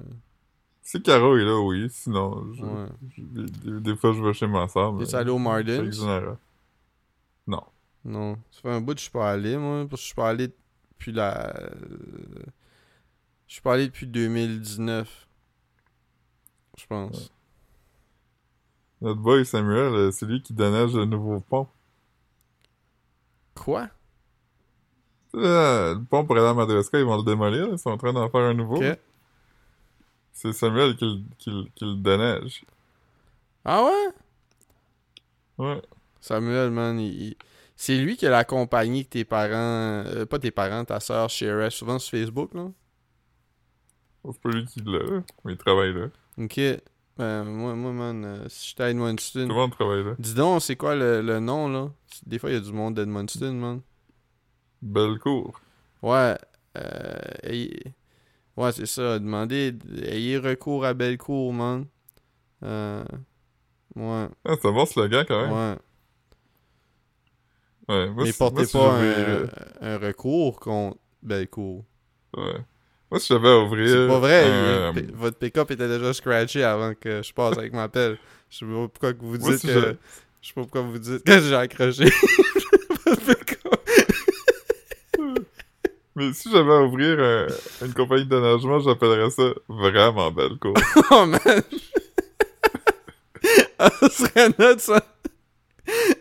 [0.83, 1.87] Si Caro est là, oui.
[1.89, 2.87] Sinon, je- ouais.
[3.17, 5.05] je- des, des fois, je vais chez ma soeur, mais...
[5.05, 5.39] Es-tu allé au.
[7.47, 7.63] Non.
[8.05, 8.39] Non.
[8.51, 10.31] Ça fait un bout que je suis pas allé, moi, parce que je suis pas
[10.31, 11.55] allé depuis la...
[13.47, 15.29] Je suis pas allé depuis 2019.
[16.79, 17.31] Je pense.
[19.01, 21.69] Notre boy Samuel, euh, c'est lui qui déneige le nouveau pont.
[23.55, 23.89] Quoi?
[25.35, 27.69] Euh, le pont pour aller à Madagascar, ils vont le démolir.
[27.71, 28.79] Ils sont en train d'en faire un nouveau.
[30.33, 32.65] C'est Samuel qui, le- qui, qui le déneige.
[33.65, 34.09] Ah ouais?
[35.59, 35.83] Ouais.
[36.21, 37.37] Samuel, man, il- il-
[37.77, 39.53] c'est lui qui a la compagnie que tes parents,
[40.07, 42.71] euh, pas tes parents, ta soeur sharait souvent sur Facebook, là.
[44.25, 46.07] C'est pas lui qui l'a, mais il travaille là.
[46.39, 46.61] Ok.
[47.17, 49.47] Ben, moi, moi, man, euh, si j'étais à Tout Edmundston.
[49.49, 50.15] le monde travaille là?
[50.19, 51.91] Dis donc, c'est quoi le, le nom, là?
[52.27, 53.81] Des fois, il y a du monde d'Edmundston, man.
[54.83, 55.61] Belle cour.
[56.03, 56.37] Ouais.
[56.77, 57.95] Euh, ayez-
[58.57, 59.19] Ouais, c'est ça.
[59.19, 61.87] Demandez, ayez recours à Bellecour, man.
[62.63, 63.05] Euh...
[63.97, 65.53] Ouais, Ah, c'est un bon slogan quand même.
[65.53, 65.77] ouais.
[67.89, 68.11] Ouais.
[68.11, 69.47] Moi, Mais portez moi, pas un,
[69.95, 71.85] un recours contre Bellecour.
[72.37, 72.65] Ouais.
[73.15, 73.89] Moi, si j'avais à ouvrir.
[73.89, 77.89] C'est pas vrai, p- votre pick-up était déjà scratché avant que je passe avec ma
[77.89, 78.19] pelle.
[78.51, 79.73] Je sais pas pourquoi vous dites si que...
[79.73, 79.79] je-
[80.43, 82.05] Je sais pas pourquoi vous dites que j'ai accroché.
[86.17, 87.49] Mais si j'avais à ouvrir euh,
[87.85, 90.81] une compagnie de nagement, j'appellerais ça vraiment belle course.
[91.11, 91.41] Oh man!
[93.81, 95.05] ah, ça serait ça!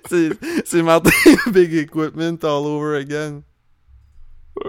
[0.09, 0.31] C'est
[0.65, 1.11] c'est Martin
[1.51, 3.43] Big Equipment all over again.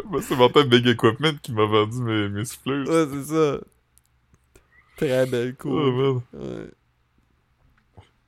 [0.07, 2.89] Moi, c'est Martin Big Equipment qui m'a vendu mes, mes souffleuses.
[2.89, 3.61] Ouais, c'est ça.
[4.97, 5.73] Très belle Oh, cour.
[5.93, 6.23] man.
[6.33, 6.71] Ouais.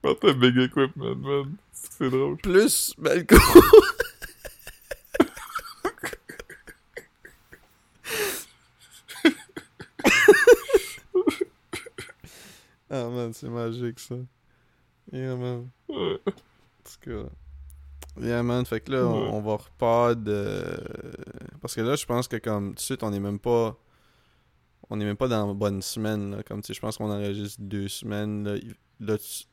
[0.04, 1.56] Martin Big Equipment, man.
[1.72, 2.36] C'est drôle.
[2.38, 3.40] Plus belle cour.
[12.90, 14.16] ah man, c'est magique ça.
[15.12, 15.70] Yeah man.
[15.88, 16.18] Ouais.
[16.26, 17.28] En tout cas.
[18.20, 19.28] Yeah man, fait que là, on, Ouais.
[19.32, 20.62] on va repart de...
[21.60, 23.76] Parce que là, je pense que comme, tout de suite, on est même pas...
[24.88, 26.42] On est même pas dans la bonne semaine, là.
[26.44, 28.56] Comme, tu sais, je pense qu'on enregistre deux semaines, là.
[28.56, 28.74] Il-
[29.06, 29.44] là, tu-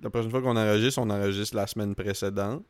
[0.00, 2.64] La prochaine fois qu'on enregistre, on enregistre la semaine précédente.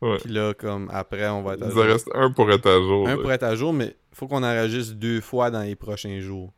[0.00, 0.16] Ouais.
[0.18, 1.82] Puis là, comme, après, on va être à Il jour.
[1.84, 3.06] reste un pour être à jour.
[3.06, 3.20] Un là.
[3.22, 6.50] pour être à jour, mais faut qu'on enregistre deux fois dans les prochains jours.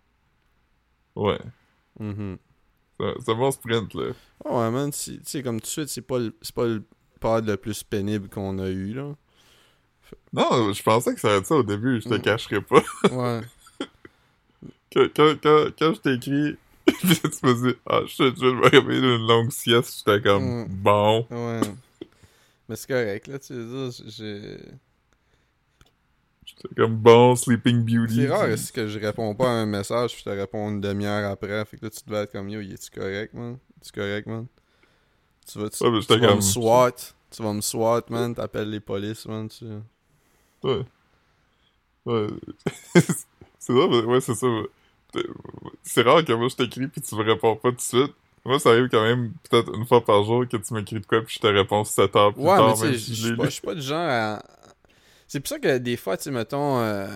[1.16, 1.40] Ouais.
[1.98, 2.04] C'est
[3.04, 4.12] un- c'est un bon sprint, là.
[4.44, 6.84] Ouais, man, tu sais, comme tout de suite, c'est pas le, c'est pas le
[7.22, 9.14] pod le plus pénible qu'on a eu, là.
[10.34, 12.20] Non, je pensais que ça allait être ça au début, je te Mm.
[12.22, 12.82] cacherai pas.
[13.10, 13.40] Ouais.
[14.94, 16.56] Quand, quand, quand, quand je t'ai écrit,
[16.86, 20.64] pis tu me dis, ah, shit, je vais me réveiller d'une longue sieste, j'étais comme,
[20.64, 20.66] Mm.
[20.68, 21.26] bon.
[21.30, 21.60] Ouais.
[22.68, 24.58] Mais c'est correct, là, tu veux dire, j'ai...
[26.44, 28.14] J'étais comme, bon, Sleeping Beauty.
[28.22, 30.80] C'est rare aussi que je réponds pas à un message puis je te réponds une
[30.80, 31.64] demi-heure après.
[31.64, 33.58] Fait que là, tu devais être comme, yo, es-tu correct, man?
[33.80, 34.46] Es-tu correct, man?
[35.46, 37.14] Tu vas, tu, Ouais, vas me SWAT.
[37.30, 38.34] Tu vas me SWAT, man.
[38.34, 39.48] T'appelles les polices, man.
[39.48, 39.64] Tu...
[40.62, 40.82] Ouais.
[42.04, 42.26] Ouais.
[43.58, 44.46] c'est mais ouais, c'est ça.
[45.82, 48.14] C'est rare que moi je t'écris pis tu me réponds pas tout de suite.
[48.44, 51.20] Moi, ça arrive quand même peut-être une fois par jour que tu m'écris de quoi
[51.22, 53.60] pis je te réponds 7 heures plus Ouais, tard, mais même si je je suis
[53.60, 54.42] pas, du genre à...
[55.28, 56.80] C'est pour ça que des fois, tu sais, mettons...
[56.80, 57.06] euh,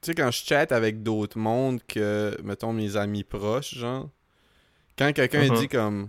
[0.00, 4.08] Tu sais, quand je chatte avec d'autres mondes que, mettons, mes amis proches, genre...
[4.98, 5.56] Quand quelqu'un Mhm.
[5.58, 6.08] dit comme...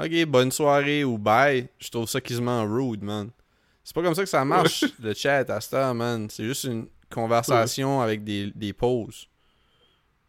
[0.00, 3.30] Ok, bonne soirée ou bye, je trouve ça quasiment rude, man.
[3.84, 6.28] C'est pas comme ça que ça marche, le chat à cette heure, man.
[6.30, 9.26] C'est juste une conversation avec des, des pauses.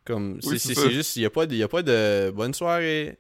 [0.06, 3.18] Comme, c'est Oui, juste, il y a, pas de- y a pas de bonne soirée.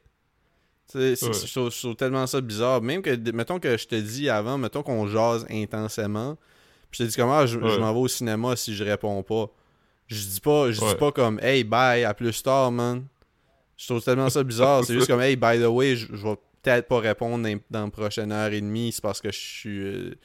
[0.93, 1.15] Ouais.
[1.15, 2.81] Je trouve, je trouve tellement ça bizarre.
[2.81, 6.35] Même que, mettons que je te dis avant, mettons qu'on jase intensément,
[6.91, 7.77] puis je te dis comment je, je Ouais.
[7.79, 9.49] m'en vais au cinéma si je réponds pas.
[10.07, 13.05] Je dis pas, je dis pas comme hey bye, à plus tard, man.
[13.77, 14.83] Je trouve tellement ça bizarre.
[14.85, 17.85] c'est juste comme hey by the way, je, je vais peut-être pas répondre dans, dans
[17.85, 20.15] la prochaine heure et demie, c'est parce que je suis euh,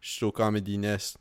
[0.00, 1.18] je suis au Comedy Nest.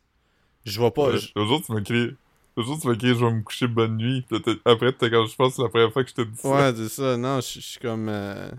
[0.66, 1.12] Je vais pas.
[1.12, 2.16] L'autre jour, tu m'écris.
[2.58, 4.26] L'autre jour, tu m'écris, je vais me coucher bonne nuit.
[4.66, 6.50] Après, t'es quand je pense que c'est la première fois que je te dis ça.
[6.50, 7.16] Ouais, c'est ça.
[7.18, 8.10] Non, je je suis comme.
[8.10, 8.50] euh,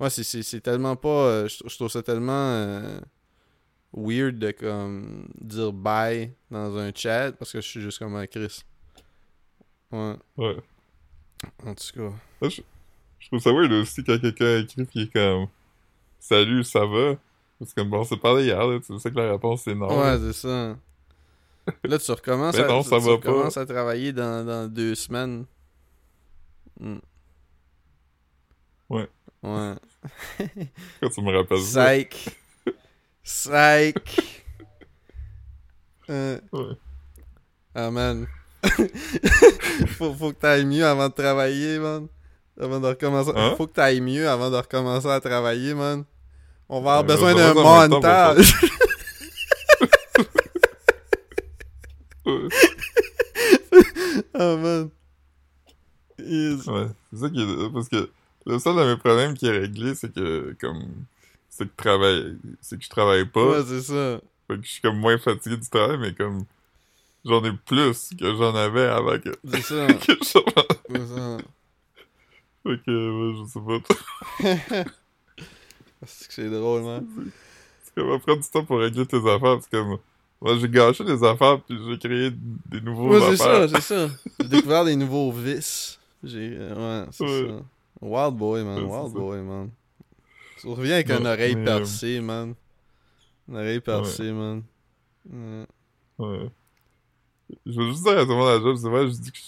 [0.00, 1.08] Ouais, c'est- tellement pas.
[1.08, 2.98] euh, Je je trouve ça tellement euh,
[3.92, 8.26] weird de comme dire bye dans un chat parce que je suis juste comme un
[8.26, 8.62] Chris.
[9.92, 10.56] Ouais, Ouais.
[11.64, 12.12] En tout cas.
[12.40, 12.60] Là, je,
[13.18, 15.46] je trouve ça weird aussi quand quelqu'un écrit il est comme
[16.18, 17.16] Salut, ça va?
[17.58, 19.88] Parce que bon, c'est parlé hier, là, tu sais que la réponse c'est non.
[20.00, 20.76] Ouais, c'est ça.
[21.84, 25.46] Là, tu recommences, à, ça tu va recommences à travailler dans, dans deux semaines.
[26.80, 26.98] Hmm.
[28.90, 29.08] Ouais.
[29.42, 29.74] Ouais.
[31.00, 31.86] Quand tu me rappelles ça.
[31.94, 32.28] Psych.
[33.22, 34.40] Psych.
[36.10, 36.74] Euh, Ouais.
[37.74, 38.26] Ah man.
[39.98, 42.08] faut, faut que t'ailles mieux avant de travailler, man.
[42.60, 43.32] Avant de recommencer.
[43.34, 43.54] Hein?
[43.56, 46.04] Faut que t'ailles mieux avant de recommencer à travailler, man.
[46.68, 48.54] On va avoir Ouais, besoin d'un montage.
[54.34, 54.90] Ah man.
[56.18, 56.66] Yes.
[56.66, 57.72] Ouais, c'est ça qui est.
[57.72, 58.10] Parce que
[58.46, 60.82] le seul de mes problèmes qui est réglé, c'est que, comme.
[61.48, 62.36] C'est que, travaille...
[62.60, 63.58] c'est que je travaille pas.
[63.58, 64.20] Ouais, c'est ça.
[64.48, 66.44] Fait que je suis comme moins fatigué du travail, mais comme.
[67.24, 69.30] J'en ai plus que j'en avais avant que.
[69.50, 69.86] C'est ça.
[70.06, 70.24] que je...
[70.24, 71.38] C'est ça.
[72.62, 74.84] Fait que, ouais, je sais pas.
[76.06, 77.06] C'est que c'est drôle, man.
[77.82, 79.98] C'est comme, prendre du temps pour régler tes affaires, parce que moi,
[80.40, 83.68] moi, j'ai gâché des affaires, puis j'ai créé des nouveaux Ouais, c'est affaires.
[83.70, 84.14] ça, c'est ça.
[84.40, 85.98] J'ai découvert des nouveaux vices.
[86.22, 86.54] J'ai.
[86.58, 87.48] euh, Ouais, c'est Ouais.
[87.48, 87.62] ça.
[88.02, 88.82] Wild boy, man.
[88.82, 89.18] Ouais, c'est Wild ça.
[89.18, 89.70] boy, man.
[90.60, 92.54] Tu reviens avec une oreille euh, percée, man.
[93.48, 94.62] Une oreille percée, man.
[96.18, 96.50] Ouais.
[97.66, 99.30] Je veux juste dire à tout le monde à la job, c'est vrai, je dis
[99.32, 99.38] que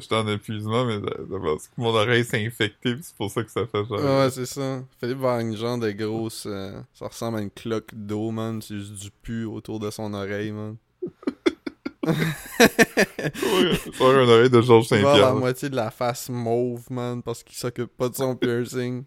[0.00, 3.42] j'étais en épuisement, mais c'est parce que mon oreille s'est infectée, pis c'est pour ça
[3.42, 4.00] que ça fait genre.
[4.00, 4.82] Ouais, c'est ça.
[5.00, 6.46] Philippe va avoir une genre de grosse.
[6.46, 8.60] euh, ça ressemble à une cloque d'eau, man.
[8.62, 10.76] C'est juste du pu autour de son oreille, man.
[12.06, 12.14] Ouais,
[14.00, 15.34] une oreille de Georges Il va avoir la Saint-Pierre.
[15.36, 19.04] moitié de la face mauve, man, parce qu'il s'occupe pas de son piercing.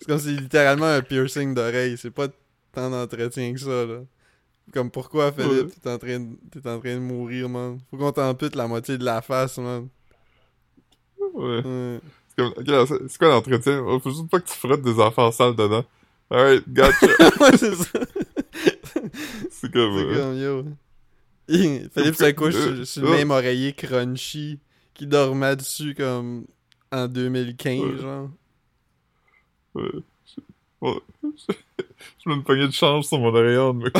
[0.00, 1.96] C'est comme si c'est littéralement un piercing d'oreille.
[1.96, 2.28] C'est pas
[2.72, 4.00] tant d'entretien que ça, là.
[4.72, 5.72] Comme pourquoi, Philippe, Ouais.
[5.82, 7.78] t'es en, train de- t'es en train de mourir, man.
[7.90, 9.88] Faut qu'on t'ampute la moitié de la face, man.
[11.34, 11.62] Ouais.
[11.64, 12.00] Ouais.
[12.28, 13.82] C'est comme, ok, là, c'est c'est quoi l'entretien?
[13.86, 15.84] Oh, faut juste pas que tu frottes des affaires sales dedans.
[16.30, 17.06] Alright, gotcha.
[17.40, 17.98] ouais, c'est ça.
[19.50, 20.64] c'est comme, C'est euh, comme, yo.
[21.94, 24.58] Philippe se couche sur, sur le même oreiller crunchy
[24.94, 26.46] qui dormait dessus comme
[26.90, 27.98] en 2015, Ouais.
[27.98, 28.28] genre.
[29.74, 29.90] ouais.
[30.86, 31.00] Je- ouais.
[32.18, 33.90] Je mets une poignée de change sur mon oreillon de me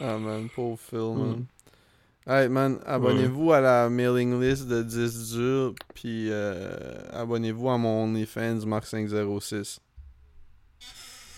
[0.00, 1.36] Ah man, pauvre Phil, man.
[1.40, 1.46] Mm.
[2.26, 8.04] Alright man, abonnez-vous à la mailing list de 10 durs, puis euh, abonnez-vous à mon
[8.04, 9.78] OnlyFans Mark506.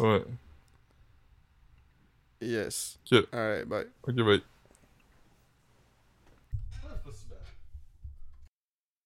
[0.00, 0.24] Ouais.
[2.42, 2.98] Yes.
[3.12, 3.24] Ok.
[3.32, 3.86] Alright, bye.
[4.06, 4.42] Ok, bye.